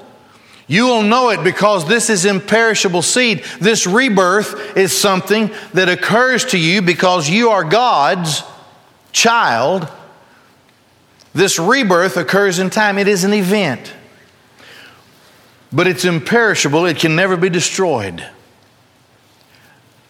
You 0.67 0.87
will 0.87 1.03
know 1.03 1.29
it 1.29 1.43
because 1.45 1.87
this 1.87 2.09
is 2.09 2.25
imperishable 2.25 3.01
seed. 3.01 3.43
This 3.61 3.87
rebirth 3.87 4.75
is 4.75 4.91
something 4.91 5.49
that 5.73 5.87
occurs 5.87 6.43
to 6.45 6.57
you 6.57 6.81
because 6.81 7.29
you 7.29 7.51
are 7.51 7.63
God's 7.63 8.43
child. 9.13 9.87
This 11.33 11.57
rebirth 11.57 12.17
occurs 12.17 12.59
in 12.59 12.69
time, 12.69 12.97
it 12.97 13.07
is 13.07 13.23
an 13.23 13.33
event. 13.33 13.93
But 15.71 15.87
it's 15.87 16.03
imperishable, 16.03 16.85
it 16.85 16.97
can 16.97 17.15
never 17.15 17.37
be 17.37 17.49
destroyed. 17.49 18.27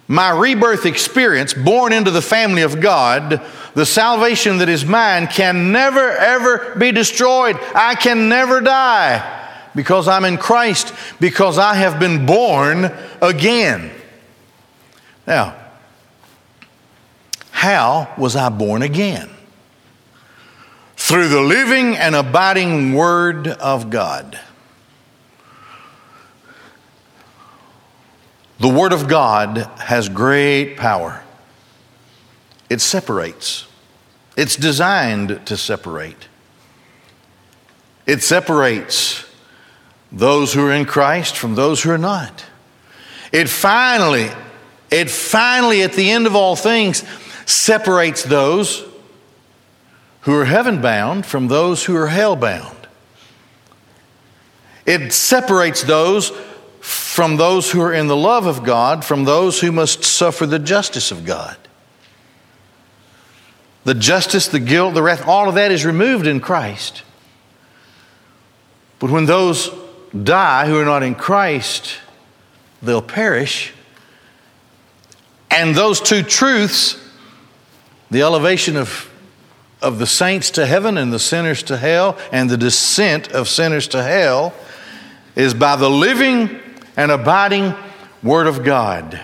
My 0.07 0.29
rebirth 0.29 0.85
experience, 0.85 1.53
born 1.53 1.91
into 1.91 2.11
the 2.11 2.21
family 2.21 2.61
of 2.61 2.79
God, 2.79 3.41
the 3.73 3.85
salvation 3.85 4.59
that 4.59 4.69
is 4.69 4.85
mine, 4.85 5.27
can 5.27 5.71
never, 5.71 6.11
ever 6.11 6.75
be 6.75 6.93
destroyed. 6.93 7.57
I 7.75 7.95
can 7.95 8.29
never 8.29 8.61
die 8.61 9.33
because 9.75 10.07
I'm 10.07 10.23
in 10.23 10.37
Christ, 10.37 10.93
because 11.19 11.57
I 11.59 11.75
have 11.75 11.99
been 11.99 12.25
born 12.25 12.91
again. 13.21 13.91
Now, 15.27 15.55
how 17.51 18.13
was 18.17 18.35
I 18.35 18.49
born 18.49 18.81
again? 18.81 19.29
Through 20.95 21.27
the 21.27 21.41
living 21.41 21.97
and 21.97 22.15
abiding 22.15 22.93
Word 22.93 23.47
of 23.47 23.89
God. 23.89 24.39
The 28.59 28.69
Word 28.69 28.91
of 28.91 29.07
God 29.07 29.57
has 29.77 30.09
great 30.09 30.77
power. 30.77 31.23
It 32.69 32.81
separates, 32.81 33.67
it's 34.35 34.55
designed 34.55 35.45
to 35.45 35.55
separate. 35.55 36.27
It 38.05 38.23
separates 38.23 39.25
those 40.11 40.53
who 40.53 40.65
are 40.65 40.73
in 40.73 40.85
Christ 40.85 41.37
from 41.37 41.55
those 41.55 41.83
who 41.83 41.91
are 41.91 41.97
not. 41.97 42.45
It 43.31 43.49
finally, 43.49 44.29
it 44.89 45.09
finally, 45.09 45.83
at 45.83 45.93
the 45.93 46.09
end 46.09 46.25
of 46.25 46.35
all 46.35 46.55
things, 46.55 47.03
separates 47.45 48.23
those 48.23 48.85
who 50.21 50.33
are 50.37 50.45
heaven 50.45 50.81
bound 50.81 51.25
from 51.25 51.47
those 51.47 51.85
who 51.85 51.95
are 51.95 52.07
hell 52.07 52.35
bound. 52.35 52.75
It 54.85 55.13
separates 55.13 55.83
those 55.83 56.31
from 56.87 57.35
those 57.35 57.71
who 57.71 57.81
are 57.81 57.93
in 57.93 58.07
the 58.07 58.15
love 58.15 58.45
of 58.45 58.63
God 58.63 59.03
from 59.03 59.25
those 59.25 59.59
who 59.59 59.73
must 59.73 60.05
suffer 60.05 60.45
the 60.45 60.57
justice 60.57 61.11
of 61.11 61.25
God. 61.25 61.57
The 63.83 63.93
justice, 63.93 64.47
the 64.47 64.61
guilt, 64.61 64.93
the 64.93 65.03
wrath, 65.03 65.27
all 65.27 65.49
of 65.49 65.55
that 65.55 65.69
is 65.69 65.85
removed 65.85 66.27
in 66.27 66.39
Christ. 66.39 67.03
But 68.99 69.09
when 69.09 69.25
those 69.25 69.69
die 70.23 70.67
who 70.67 70.79
are 70.79 70.85
not 70.85 71.03
in 71.03 71.15
Christ, 71.15 71.97
they'll 72.81 73.01
perish. 73.01 73.73
And 75.51 75.75
those 75.75 75.99
two 75.99 76.23
truths, 76.23 76.97
the 78.11 78.21
elevation 78.21 78.77
of, 78.77 79.11
of 79.81 79.99
the 79.99 80.07
saints 80.07 80.51
to 80.51 80.65
heaven 80.65 80.97
and 80.97 81.11
the 81.11 81.19
sinners 81.19 81.63
to 81.63 81.75
hell, 81.75 82.17
and 82.31 82.49
the 82.49 82.57
descent 82.57 83.33
of 83.33 83.49
sinners 83.49 83.89
to 83.89 84.03
hell, 84.03 84.53
is 85.35 85.53
by 85.53 85.75
the 85.75 85.89
living 85.89 86.61
and 86.97 87.11
abiding 87.11 87.73
Word 88.23 88.47
of 88.47 88.63
God, 88.63 89.23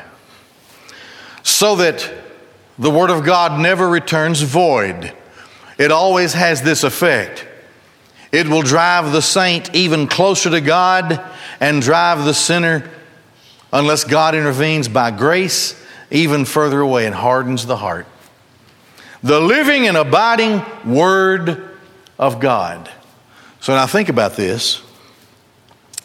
so 1.42 1.76
that 1.78 2.10
the 2.80 2.92
Word 2.92 3.10
of 3.10 3.26
God 3.26 3.60
never 3.60 3.90
returns 3.90 4.42
void. 4.42 5.12
It 5.78 5.92
always 5.92 6.34
has 6.34 6.62
this 6.62 6.84
effect. 6.84 7.48
It 8.32 8.48
will 8.48 8.62
drive 8.62 9.12
the 9.12 9.22
saint 9.22 9.76
even 9.76 10.08
closer 10.08 10.50
to 10.52 10.62
God 10.62 11.22
and 11.60 11.82
drive 11.82 12.26
the 12.26 12.34
sinner, 12.34 12.90
unless 13.72 14.04
God 14.04 14.36
intervenes 14.36 14.88
by 14.88 15.12
grace, 15.12 15.76
even 16.12 16.46
further 16.46 16.80
away 16.80 17.08
and 17.08 17.16
hardens 17.16 17.66
the 17.66 17.78
heart. 17.78 18.06
The 19.24 19.40
living 19.40 19.88
and 19.88 19.98
abiding 19.98 20.62
Word 20.86 21.70
of 22.20 22.40
God. 22.40 22.92
So 23.62 23.74
now 23.74 23.88
think 23.88 24.10
about 24.10 24.36
this 24.36 24.82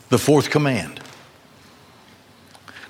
the 0.09 0.19
fourth 0.19 0.49
command. 0.49 1.01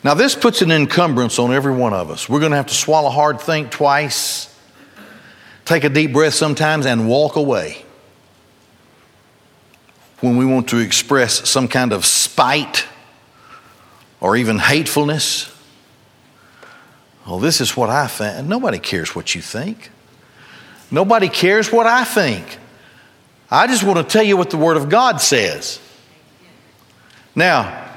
Now, 0.09 0.15
this 0.15 0.35
puts 0.35 0.63
an 0.63 0.71
encumbrance 0.71 1.39
on 1.39 1.53
every 1.53 1.75
one 1.75 1.93
of 1.93 2.11
us. 2.11 2.31
We're 2.31 2.41
going 2.41 2.53
to 2.53 2.57
have 2.57 2.69
to 2.69 2.75
swallow 2.75 3.11
hard, 3.11 3.43
think 3.43 3.71
twice. 3.71 4.49
take 5.67 5.85
a 5.85 5.91
deep 5.91 6.15
breath 6.15 6.33
sometimes 6.33 6.87
and 6.87 7.07
walk 7.07 7.37
away. 7.37 7.85
When 10.21 10.39
we 10.39 10.47
want 10.47 10.71
to 10.71 10.79
express 10.79 11.47
some 11.47 11.69
kind 11.69 11.93
of 11.93 12.07
spite 12.07 12.87
or 14.19 14.35
even 14.35 14.59
hatefulness. 14.59 15.55
Well, 17.27 17.39
this 17.39 17.61
is 17.61 17.77
what 17.77 17.91
I 17.91 18.07
think. 18.07 18.49
Nobody 18.49 18.79
cares 18.79 19.15
what 19.15 19.35
you 19.35 19.43
think. 19.43 19.91
Nobody 20.91 21.29
cares 21.29 21.71
what 21.71 21.87
I 21.87 22.05
think. 22.05 22.59
I 23.51 23.67
just 23.67 23.85
want 23.85 23.99
to 23.99 24.11
tell 24.11 24.25
you 24.25 24.39
what 24.39 24.49
the 24.49 24.57
Word 24.57 24.79
of 24.79 24.89
God 24.89 25.21
says. 25.21 25.79
Now, 27.35 27.88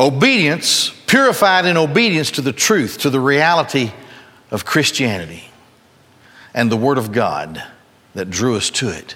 obedience, 0.00 0.88
purified 1.06 1.66
in 1.66 1.76
obedience 1.76 2.30
to 2.32 2.40
the 2.40 2.52
truth, 2.52 2.98
to 2.98 3.10
the 3.10 3.20
reality 3.20 3.92
of 4.50 4.64
Christianity 4.64 5.44
and 6.54 6.72
the 6.72 6.76
Word 6.76 6.98
of 6.98 7.12
God 7.12 7.62
that 8.14 8.30
drew 8.30 8.56
us 8.56 8.70
to 8.70 8.88
it. 8.88 9.14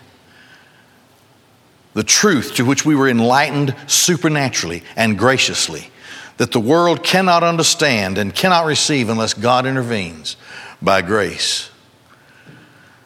The 1.94 2.05
truth 2.05 2.57
to 2.57 2.64
which 2.64 2.85
we 2.85 2.94
were 2.94 3.09
enlightened 3.09 3.75
supernaturally 3.87 4.83
and 4.94 5.18
graciously, 5.18 5.90
that 6.37 6.53
the 6.53 6.61
world 6.61 7.03
cannot 7.03 7.42
understand 7.42 8.18
and 8.18 8.35
cannot 8.35 8.66
receive 8.66 9.09
unless 9.09 9.33
God 9.33 9.64
intervenes 9.64 10.37
by 10.83 11.01
grace. 11.01 11.70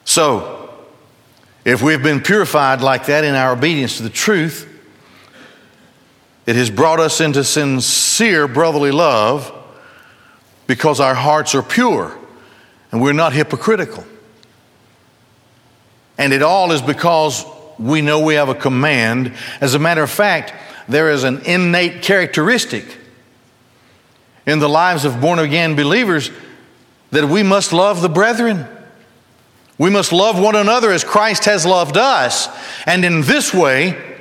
So, 0.04 0.56
if 1.64 1.82
we've 1.82 2.02
been 2.02 2.22
purified 2.22 2.80
like 2.80 3.06
that 3.06 3.24
in 3.24 3.34
our 3.34 3.52
obedience 3.52 3.98
to 3.98 4.02
the 4.02 4.10
truth, 4.10 4.67
it 6.48 6.56
has 6.56 6.70
brought 6.70 6.98
us 6.98 7.20
into 7.20 7.44
sincere 7.44 8.48
brotherly 8.48 8.90
love 8.90 9.52
because 10.66 10.98
our 10.98 11.14
hearts 11.14 11.54
are 11.54 11.62
pure 11.62 12.16
and 12.90 13.02
we're 13.02 13.12
not 13.12 13.34
hypocritical. 13.34 14.02
And 16.16 16.32
it 16.32 16.40
all 16.40 16.72
is 16.72 16.80
because 16.80 17.44
we 17.78 18.00
know 18.00 18.24
we 18.24 18.36
have 18.36 18.48
a 18.48 18.54
command. 18.54 19.34
As 19.60 19.74
a 19.74 19.78
matter 19.78 20.02
of 20.02 20.08
fact, 20.08 20.54
there 20.88 21.10
is 21.10 21.22
an 21.22 21.42
innate 21.42 22.00
characteristic 22.00 22.96
in 24.46 24.58
the 24.58 24.70
lives 24.70 25.04
of 25.04 25.20
born 25.20 25.38
again 25.38 25.76
believers 25.76 26.30
that 27.10 27.26
we 27.26 27.42
must 27.42 27.74
love 27.74 28.00
the 28.00 28.08
brethren. 28.08 28.66
We 29.76 29.90
must 29.90 30.14
love 30.14 30.40
one 30.40 30.56
another 30.56 30.92
as 30.92 31.04
Christ 31.04 31.44
has 31.44 31.66
loved 31.66 31.98
us. 31.98 32.48
And 32.86 33.04
in 33.04 33.20
this 33.20 33.52
way, 33.52 34.17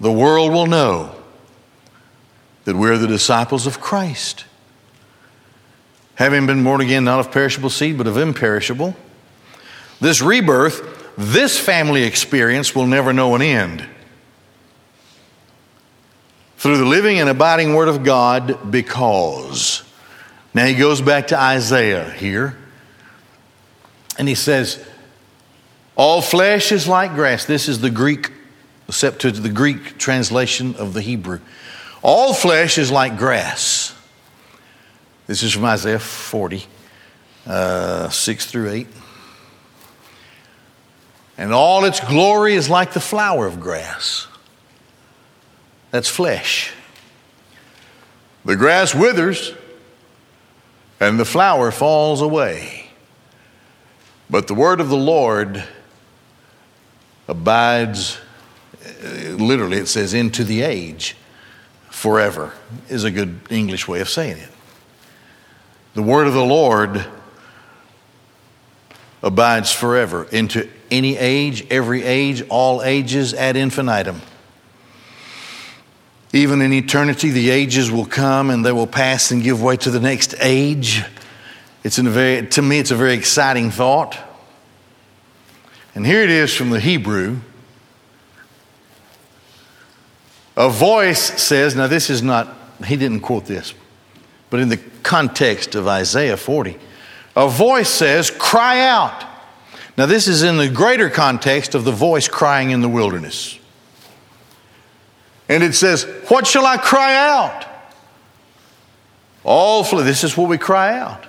the 0.00 0.12
world 0.12 0.52
will 0.52 0.66
know 0.66 1.14
that 2.64 2.76
we're 2.76 2.98
the 2.98 3.06
disciples 3.06 3.66
of 3.66 3.80
Christ. 3.80 4.44
Having 6.16 6.46
been 6.46 6.64
born 6.64 6.80
again, 6.80 7.04
not 7.04 7.20
of 7.20 7.30
perishable 7.30 7.70
seed, 7.70 7.96
but 7.96 8.06
of 8.06 8.16
imperishable, 8.16 8.96
this 10.00 10.20
rebirth, 10.20 11.14
this 11.16 11.58
family 11.58 12.04
experience 12.04 12.74
will 12.74 12.86
never 12.86 13.12
know 13.12 13.34
an 13.34 13.42
end. 13.42 13.86
Through 16.58 16.78
the 16.78 16.84
living 16.84 17.20
and 17.20 17.28
abiding 17.28 17.74
Word 17.74 17.88
of 17.88 18.04
God, 18.04 18.70
because. 18.70 19.82
Now 20.54 20.66
he 20.66 20.74
goes 20.74 21.00
back 21.00 21.28
to 21.28 21.40
Isaiah 21.40 22.10
here, 22.10 22.56
and 24.18 24.28
he 24.28 24.34
says, 24.34 24.84
All 25.94 26.20
flesh 26.20 26.72
is 26.72 26.88
like 26.88 27.14
grass. 27.14 27.44
This 27.44 27.68
is 27.68 27.80
the 27.80 27.90
Greek, 27.90 28.32
to 28.90 29.30
the 29.30 29.48
Greek 29.48 29.98
translation 29.98 30.74
of 30.76 30.94
the 30.94 31.02
Hebrew. 31.02 31.40
All 32.02 32.32
flesh 32.34 32.78
is 32.78 32.90
like 32.90 33.18
grass. 33.18 33.94
This 35.26 35.42
is 35.42 35.52
from 35.52 35.66
Isaiah 35.66 35.98
40, 35.98 36.64
uh, 37.46 38.08
6 38.08 38.46
through 38.46 38.70
8. 38.70 38.86
And 41.36 41.52
all 41.52 41.84
its 41.84 42.00
glory 42.00 42.54
is 42.54 42.68
like 42.68 42.92
the 42.92 43.00
flower 43.00 43.46
of 43.46 43.60
grass. 43.60 44.26
That's 45.90 46.08
flesh. 46.08 46.72
The 48.44 48.56
grass 48.56 48.94
withers 48.94 49.54
and 51.00 51.18
the 51.18 51.24
flower 51.24 51.70
falls 51.70 52.22
away. 52.22 52.90
But 54.30 54.46
the 54.46 54.54
word 54.54 54.80
of 54.80 54.88
the 54.88 54.96
Lord 54.96 55.62
abides, 57.28 58.18
Uh, 59.02 59.34
literally, 59.36 59.78
it 59.78 59.88
says, 59.88 60.14
into 60.14 60.44
the 60.44 60.62
age 60.62 61.16
forever, 61.90 62.52
is 62.88 63.04
a 63.04 63.10
good 63.10 63.40
English 63.50 63.88
way 63.88 64.00
of 64.00 64.08
saying 64.08 64.38
it. 64.38 64.50
The 65.94 66.02
word 66.02 66.26
of 66.26 66.34
the 66.34 66.44
Lord 66.44 67.04
abides 69.22 69.72
forever 69.72 70.24
into 70.30 70.68
any 70.90 71.16
age, 71.16 71.66
every 71.70 72.04
age, 72.04 72.42
all 72.48 72.82
ages 72.82 73.34
ad 73.34 73.56
infinitum. 73.56 74.20
Even 76.32 76.60
in 76.60 76.72
eternity, 76.72 77.30
the 77.30 77.50
ages 77.50 77.90
will 77.90 78.04
come 78.04 78.50
and 78.50 78.64
they 78.64 78.72
will 78.72 78.86
pass 78.86 79.30
and 79.30 79.42
give 79.42 79.62
way 79.62 79.76
to 79.78 79.90
the 79.90 80.00
next 80.00 80.34
age. 80.40 81.02
It's 81.82 81.98
a 81.98 82.02
very, 82.02 82.46
to 82.48 82.62
me, 82.62 82.78
it's 82.78 82.90
a 82.90 82.96
very 82.96 83.14
exciting 83.14 83.70
thought. 83.70 84.18
And 85.94 86.06
here 86.06 86.22
it 86.22 86.30
is 86.30 86.54
from 86.54 86.70
the 86.70 86.80
Hebrew. 86.80 87.38
A 90.58 90.68
voice 90.68 91.40
says, 91.40 91.76
now 91.76 91.86
this 91.86 92.10
is 92.10 92.20
not, 92.20 92.52
he 92.84 92.96
didn't 92.96 93.20
quote 93.20 93.46
this, 93.46 93.74
but 94.50 94.58
in 94.58 94.68
the 94.68 94.80
context 95.04 95.76
of 95.76 95.86
Isaiah 95.86 96.36
40, 96.36 96.76
a 97.36 97.48
voice 97.48 97.88
says, 97.88 98.32
cry 98.32 98.80
out. 98.80 99.24
Now, 99.96 100.06
this 100.06 100.26
is 100.26 100.42
in 100.42 100.58
the 100.58 100.68
greater 100.68 101.10
context 101.10 101.74
of 101.74 101.84
the 101.84 101.92
voice 101.92 102.26
crying 102.26 102.70
in 102.70 102.80
the 102.80 102.88
wilderness. 102.88 103.58
And 105.48 105.62
it 105.62 105.74
says, 105.74 106.04
What 106.28 106.46
shall 106.46 106.66
I 106.66 106.76
cry 106.76 107.16
out? 107.16 107.66
All 109.42 109.82
flesh, 109.82 110.04
this 110.04 110.24
is 110.24 110.36
what 110.36 110.48
we 110.48 110.58
cry 110.58 110.96
out. 110.98 111.24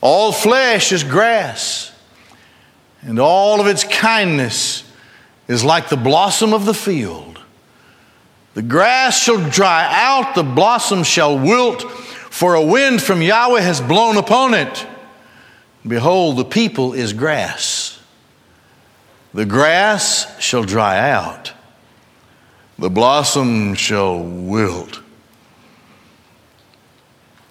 All 0.00 0.30
flesh 0.30 0.92
is 0.92 1.02
grass, 1.02 1.92
and 3.02 3.18
all 3.18 3.60
of 3.60 3.66
its 3.66 3.82
kindness 3.84 4.84
is 5.48 5.64
like 5.64 5.88
the 5.88 5.96
blossom 5.96 6.52
of 6.52 6.66
the 6.66 6.74
field. 6.74 7.37
The 8.54 8.62
grass 8.62 9.18
shall 9.18 9.48
dry 9.50 9.88
out, 9.90 10.34
the 10.34 10.42
blossom 10.42 11.04
shall 11.04 11.38
wilt, 11.38 11.82
for 11.90 12.54
a 12.54 12.62
wind 12.62 13.02
from 13.02 13.22
Yahweh 13.22 13.60
has 13.60 13.80
blown 13.80 14.16
upon 14.16 14.54
it. 14.54 14.86
Behold, 15.86 16.36
the 16.36 16.44
people 16.44 16.92
is 16.92 17.12
grass. 17.12 18.00
The 19.32 19.44
grass 19.44 20.40
shall 20.40 20.64
dry 20.64 21.10
out 21.10 21.52
the 22.78 22.88
blossom 22.88 23.74
shall 23.74 24.20
wilt. 24.20 25.00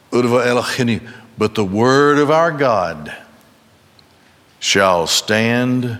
But 0.09 1.53
the 1.53 1.65
word 1.65 2.17
of 2.17 2.31
our 2.31 2.51
God 2.51 3.15
shall 4.59 5.05
stand 5.05 5.99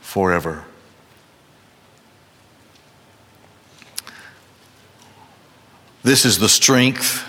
forever. 0.00 0.64
This 6.04 6.26
is 6.26 6.38
the 6.38 6.50
strength 6.50 7.26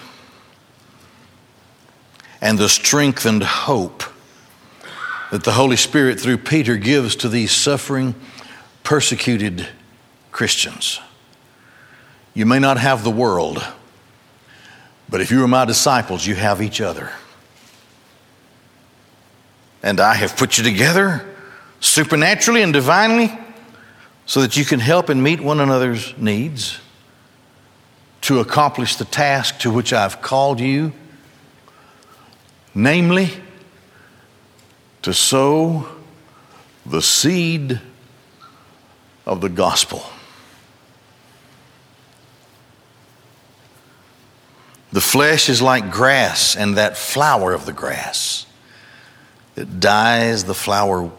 and 2.41 2.59
the 2.59 2.67
strengthened 2.67 3.41
hope 3.41 4.03
that 5.31 5.45
the 5.45 5.53
Holy 5.53 5.77
Spirit, 5.77 6.19
through 6.19 6.39
Peter, 6.39 6.75
gives 6.75 7.15
to 7.15 7.29
these 7.29 7.53
suffering, 7.53 8.15
persecuted 8.83 9.69
Christians. 10.33 10.99
You 12.33 12.45
may 12.45 12.59
not 12.59 12.77
have 12.77 13.05
the 13.05 13.11
world, 13.11 13.65
but 15.07 15.21
if 15.21 15.31
you 15.31 15.41
are 15.41 15.47
my 15.47 15.63
disciples, 15.63 16.27
you 16.27 16.35
have 16.35 16.61
each 16.61 16.81
other. 16.81 17.13
And 19.83 20.01
I 20.01 20.15
have 20.15 20.35
put 20.35 20.57
you 20.57 20.65
together 20.65 21.25
supernaturally 21.79 22.61
and 22.61 22.73
divinely 22.73 23.31
so 24.25 24.41
that 24.41 24.57
you 24.57 24.65
can 24.65 24.81
help 24.81 25.07
and 25.07 25.23
meet 25.23 25.39
one 25.39 25.61
another's 25.61 26.13
needs 26.17 26.81
to 28.25 28.39
accomplish 28.39 28.95
the 28.95 29.05
task 29.05 29.59
to 29.59 29.69
which 29.69 29.93
I've 29.93 30.19
called 30.19 30.59
you, 30.59 30.93
namely, 32.73 33.29
to 35.03 35.13
sow 35.13 35.87
the 36.87 37.03
seed 37.03 37.79
of 39.27 39.41
the 39.41 39.49
gospel. 39.49 40.03
The 44.91 45.01
flesh 45.01 45.47
is 45.47 45.61
like 45.61 45.91
grass, 45.91 46.55
and 46.55 46.77
that 46.77 46.97
flower 46.97 47.53
of 47.53 47.67
the 47.67 47.73
grass. 47.73 48.47
It 49.55 49.79
dies, 49.79 50.45
the 50.45 50.55
flower 50.55 51.11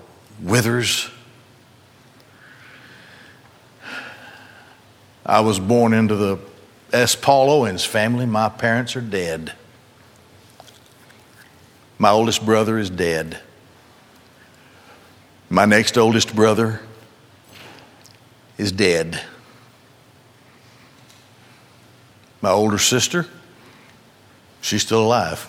withers. 0.42 1.08
I 5.24 5.38
was 5.38 5.60
born 5.60 5.92
into 5.92 6.16
the 6.16 6.38
S. 6.96 7.14
Paul 7.14 7.50
Owens 7.50 7.84
family. 7.84 8.24
My 8.24 8.48
parents 8.48 8.96
are 8.96 9.00
dead. 9.00 9.52
My 11.98 12.10
oldest 12.10 12.44
brother 12.44 12.78
is 12.78 12.90
dead. 12.90 13.40
My 15.48 15.64
next 15.64 15.96
oldest 15.98 16.34
brother 16.34 16.80
is 18.58 18.72
dead. 18.72 19.22
My 22.40 22.50
older 22.50 22.78
sister, 22.78 23.26
she's 24.60 24.82
still 24.82 25.04
alive. 25.04 25.48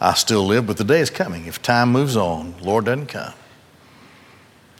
I 0.00 0.14
still 0.14 0.44
live, 0.44 0.66
but 0.66 0.76
the 0.76 0.84
day 0.84 1.00
is 1.00 1.10
coming. 1.10 1.46
If 1.46 1.62
time 1.62 1.92
moves 1.92 2.16
on, 2.16 2.54
Lord 2.60 2.84
doesn't 2.84 3.06
come. 3.06 3.34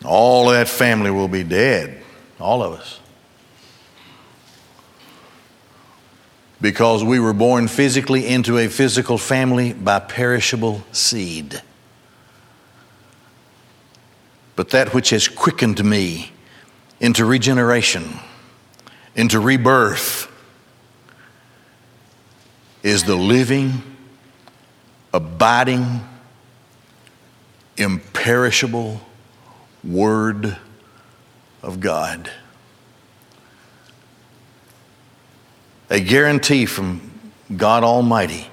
All 0.05 0.49
that 0.51 0.69
family 0.69 1.11
will 1.11 1.29
be 1.29 1.45
dead, 1.45 2.03
all 2.41 2.63
of 2.63 2.73
us. 2.73 3.01
Because 6.61 7.03
we 7.03 7.19
were 7.19 7.33
born 7.33 7.69
physically 7.69 8.27
into 8.27 8.59
a 8.59 8.69
physical 8.69 9.19
family 9.19 9.73
by 9.73 9.99
perishable 9.99 10.83
seed. 10.93 11.63
But 14.57 14.71
that 14.71 14.93
which 14.93 15.11
has 15.11 15.27
quickened 15.27 15.83
me 15.83 16.33
into 17.01 17.25
regeneration, 17.25 18.19
into 19.17 19.41
rebirth, 19.41 20.31
is 22.83 23.05
the 23.05 23.17
living, 23.17 23.83
abiding, 25.15 26.01
imperishable 27.77 29.01
Word 29.83 30.59
of 31.63 31.81
God. 31.81 32.31
A 35.89 36.01
guarantee 36.01 36.67
from 36.67 37.11
God 37.57 37.83
Almighty. 37.83 38.49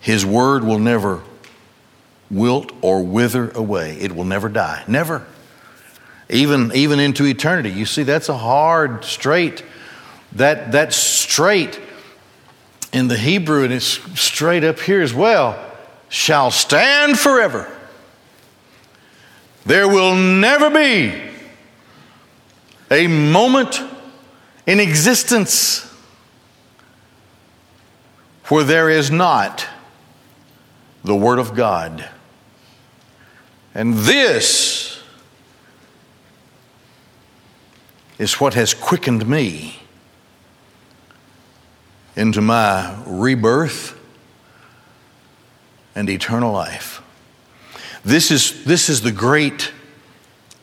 His 0.00 0.24
Word 0.24 0.64
will 0.64 0.78
never 0.78 1.22
wilt 2.30 2.72
or 2.80 3.04
wither 3.04 3.50
away, 3.50 3.98
it 4.00 4.12
will 4.12 4.24
never 4.24 4.48
die. 4.48 4.82
Never. 4.88 5.26
Even, 6.30 6.72
even 6.74 6.98
into 6.98 7.26
eternity. 7.26 7.70
You 7.70 7.84
see, 7.84 8.04
that's 8.04 8.30
a 8.30 8.36
hard, 8.36 9.04
straight, 9.04 9.62
that, 10.32 10.72
that 10.72 10.94
straight 10.94 11.78
in 12.92 13.08
the 13.08 13.18
Hebrew, 13.18 13.64
and 13.64 13.72
it's 13.72 14.00
straight 14.18 14.64
up 14.64 14.80
here 14.80 15.02
as 15.02 15.12
well, 15.12 15.62
shall 16.08 16.50
stand 16.50 17.18
forever. 17.18 17.70
There 19.66 19.88
will 19.88 20.14
never 20.14 20.70
be 20.70 21.31
a 22.92 23.06
moment 23.06 23.82
in 24.66 24.78
existence 24.78 25.90
where 28.48 28.64
there 28.64 28.90
is 28.90 29.10
not 29.10 29.66
the 31.02 31.16
Word 31.16 31.38
of 31.38 31.54
God. 31.54 32.06
And 33.74 33.94
this 33.94 35.02
is 38.18 38.34
what 38.34 38.52
has 38.52 38.74
quickened 38.74 39.26
me 39.26 39.80
into 42.14 42.42
my 42.42 43.02
rebirth 43.06 43.98
and 45.94 46.10
eternal 46.10 46.52
life. 46.52 47.02
This 48.04 48.30
is, 48.30 48.64
this 48.64 48.90
is 48.90 49.00
the 49.00 49.12
great 49.12 49.72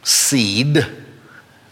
seed 0.04 0.86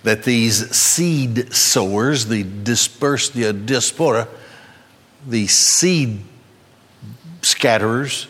that 0.08 0.24
these 0.24 0.74
seed 0.74 1.54
sowers, 1.54 2.28
the 2.28 2.42
dispersed, 2.42 3.34
the 3.34 3.52
diaspora, 3.52 4.26
the 5.28 5.46
seed 5.48 6.22
scatterers 7.42 8.28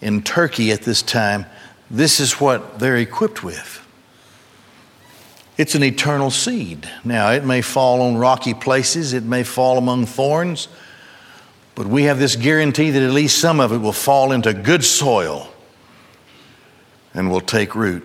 in 0.00 0.22
Turkey 0.22 0.70
at 0.70 0.82
this 0.82 1.02
time, 1.02 1.46
this 1.90 2.20
is 2.20 2.34
what 2.34 2.78
they're 2.78 2.96
equipped 2.96 3.42
with. 3.42 3.84
It's 5.58 5.74
an 5.74 5.82
eternal 5.82 6.30
seed. 6.30 6.88
Now, 7.02 7.32
it 7.32 7.44
may 7.44 7.60
fall 7.60 8.00
on 8.02 8.16
rocky 8.16 8.54
places, 8.54 9.14
it 9.14 9.24
may 9.24 9.42
fall 9.42 9.78
among 9.78 10.06
thorns, 10.06 10.68
but 11.74 11.88
we 11.88 12.04
have 12.04 12.20
this 12.20 12.36
guarantee 12.36 12.90
that 12.90 13.02
at 13.02 13.10
least 13.10 13.40
some 13.40 13.58
of 13.58 13.72
it 13.72 13.78
will 13.78 13.92
fall 13.92 14.30
into 14.30 14.54
good 14.54 14.84
soil 14.84 15.48
and 17.14 17.32
will 17.32 17.40
take 17.40 17.74
root. 17.74 18.04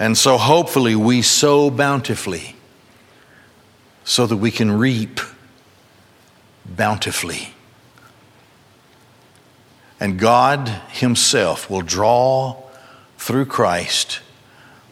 And 0.00 0.16
so, 0.16 0.38
hopefully, 0.38 0.96
we 0.96 1.20
sow 1.20 1.70
bountifully 1.70 2.56
so 4.02 4.26
that 4.26 4.38
we 4.38 4.50
can 4.50 4.72
reap 4.72 5.20
bountifully. 6.64 7.52
And 10.00 10.18
God 10.18 10.68
Himself 10.88 11.68
will 11.68 11.82
draw 11.82 12.56
through 13.18 13.44
Christ 13.44 14.20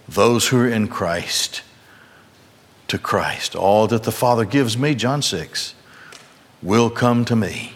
those 0.07 0.49
who 0.49 0.59
are 0.59 0.69
in 0.69 0.89
Christ 0.89 1.63
to 2.89 2.99
Christ. 2.99 3.57
All 3.57 3.87
that 3.87 4.03
the 4.03 4.13
Father 4.13 4.45
gives 4.45 4.77
me, 4.77 4.95
John 4.95 5.23
6, 5.23 5.75
will 6.63 6.91
come 6.91 7.25
to 7.25 7.35
me. 7.35 7.73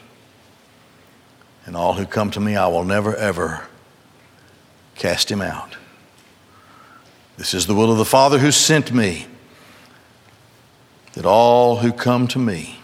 And 1.65 1.77
all 1.77 1.95
who 1.95 2.05
come 2.05 2.31
to 2.33 2.41
me, 2.41 2.57
I 2.57 2.67
will 2.67 2.85
never, 2.85 3.17
ever 3.17 3.69
cast 4.97 5.31
him 5.31 5.41
out. 5.41 5.77
This 7.37 7.55
is 7.55 7.67
the 7.67 7.75
will 7.75 7.91
of 7.91 7.99
the 7.99 8.05
Father 8.05 8.39
who 8.39 8.51
sent 8.51 8.93
me, 8.93 9.27
that 11.15 11.27
all 11.27 11.77
who 11.77 11.93
come 11.93 12.29
to 12.29 12.39
me 12.39 12.79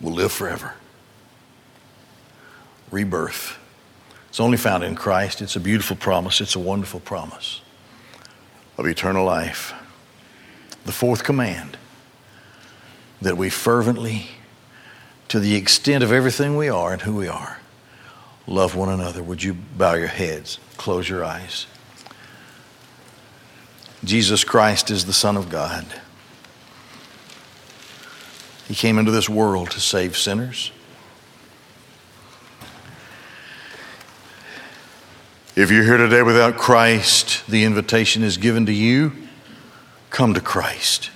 will 0.00 0.12
live 0.12 0.32
forever. 0.32 0.74
Rebirth. 2.90 3.58
It's 4.28 4.40
only 4.40 4.56
found 4.56 4.84
in 4.84 4.94
Christ. 4.94 5.40
It's 5.42 5.56
a 5.56 5.60
beautiful 5.60 5.96
promise. 5.96 6.40
It's 6.40 6.54
a 6.54 6.60
wonderful 6.60 7.00
promise 7.00 7.60
of 8.76 8.86
eternal 8.86 9.24
life. 9.24 9.74
The 10.84 10.92
fourth 10.92 11.24
command 11.24 11.76
that 13.20 13.36
we 13.36 13.50
fervently, 13.50 14.28
to 15.28 15.40
the 15.40 15.54
extent 15.56 16.04
of 16.04 16.12
everything 16.12 16.56
we 16.56 16.68
are 16.68 16.92
and 16.92 17.02
who 17.02 17.14
we 17.14 17.28
are, 17.28 17.58
love 18.48 18.74
one 18.74 18.88
another. 18.88 19.22
Would 19.22 19.42
you 19.42 19.54
bow 19.54 19.94
your 19.94 20.08
heads, 20.08 20.58
close 20.76 21.08
your 21.08 21.24
eyes? 21.24 21.66
Jesus 24.04 24.42
Christ 24.42 24.90
is 24.90 25.04
the 25.04 25.12
Son 25.12 25.36
of 25.36 25.50
God. 25.50 25.84
He 28.66 28.74
came 28.74 28.98
into 28.98 29.10
this 29.10 29.28
world 29.28 29.70
to 29.72 29.80
save 29.80 30.16
sinners. 30.16 30.72
If 35.56 35.70
you're 35.70 35.84
here 35.84 35.96
today 35.96 36.22
without 36.22 36.56
Christ, 36.56 37.46
the 37.48 37.64
invitation 37.64 38.22
is 38.22 38.36
given 38.36 38.66
to 38.66 38.72
you 38.72 39.12
come 40.10 40.34
to 40.34 40.40
Christ. 40.40 41.10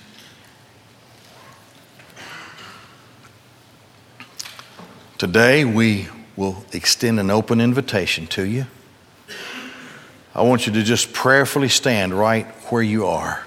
Today, 5.17 5.63
we 5.63 6.09
will 6.35 6.63
extend 6.73 7.19
an 7.19 7.29
open 7.29 7.61
invitation 7.61 8.27
to 8.27 8.43
you. 8.43 8.65
I 10.35 10.41
want 10.41 10.65
you 10.65 10.73
to 10.73 10.83
just 10.83 11.13
prayerfully 11.13 11.69
stand 11.69 12.13
right 12.13 12.47
where 12.69 12.81
you 12.81 13.05
are. 13.05 13.45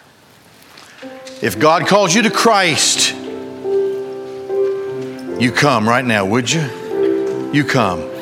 If 1.42 1.58
God 1.58 1.86
calls 1.86 2.14
you 2.14 2.22
to 2.22 2.30
Christ, 2.30 3.12
you 5.40 5.52
come 5.52 5.88
right 5.88 6.04
now, 6.04 6.24
would 6.24 6.50
you? 6.50 7.50
You 7.52 7.64
come. 7.64 8.15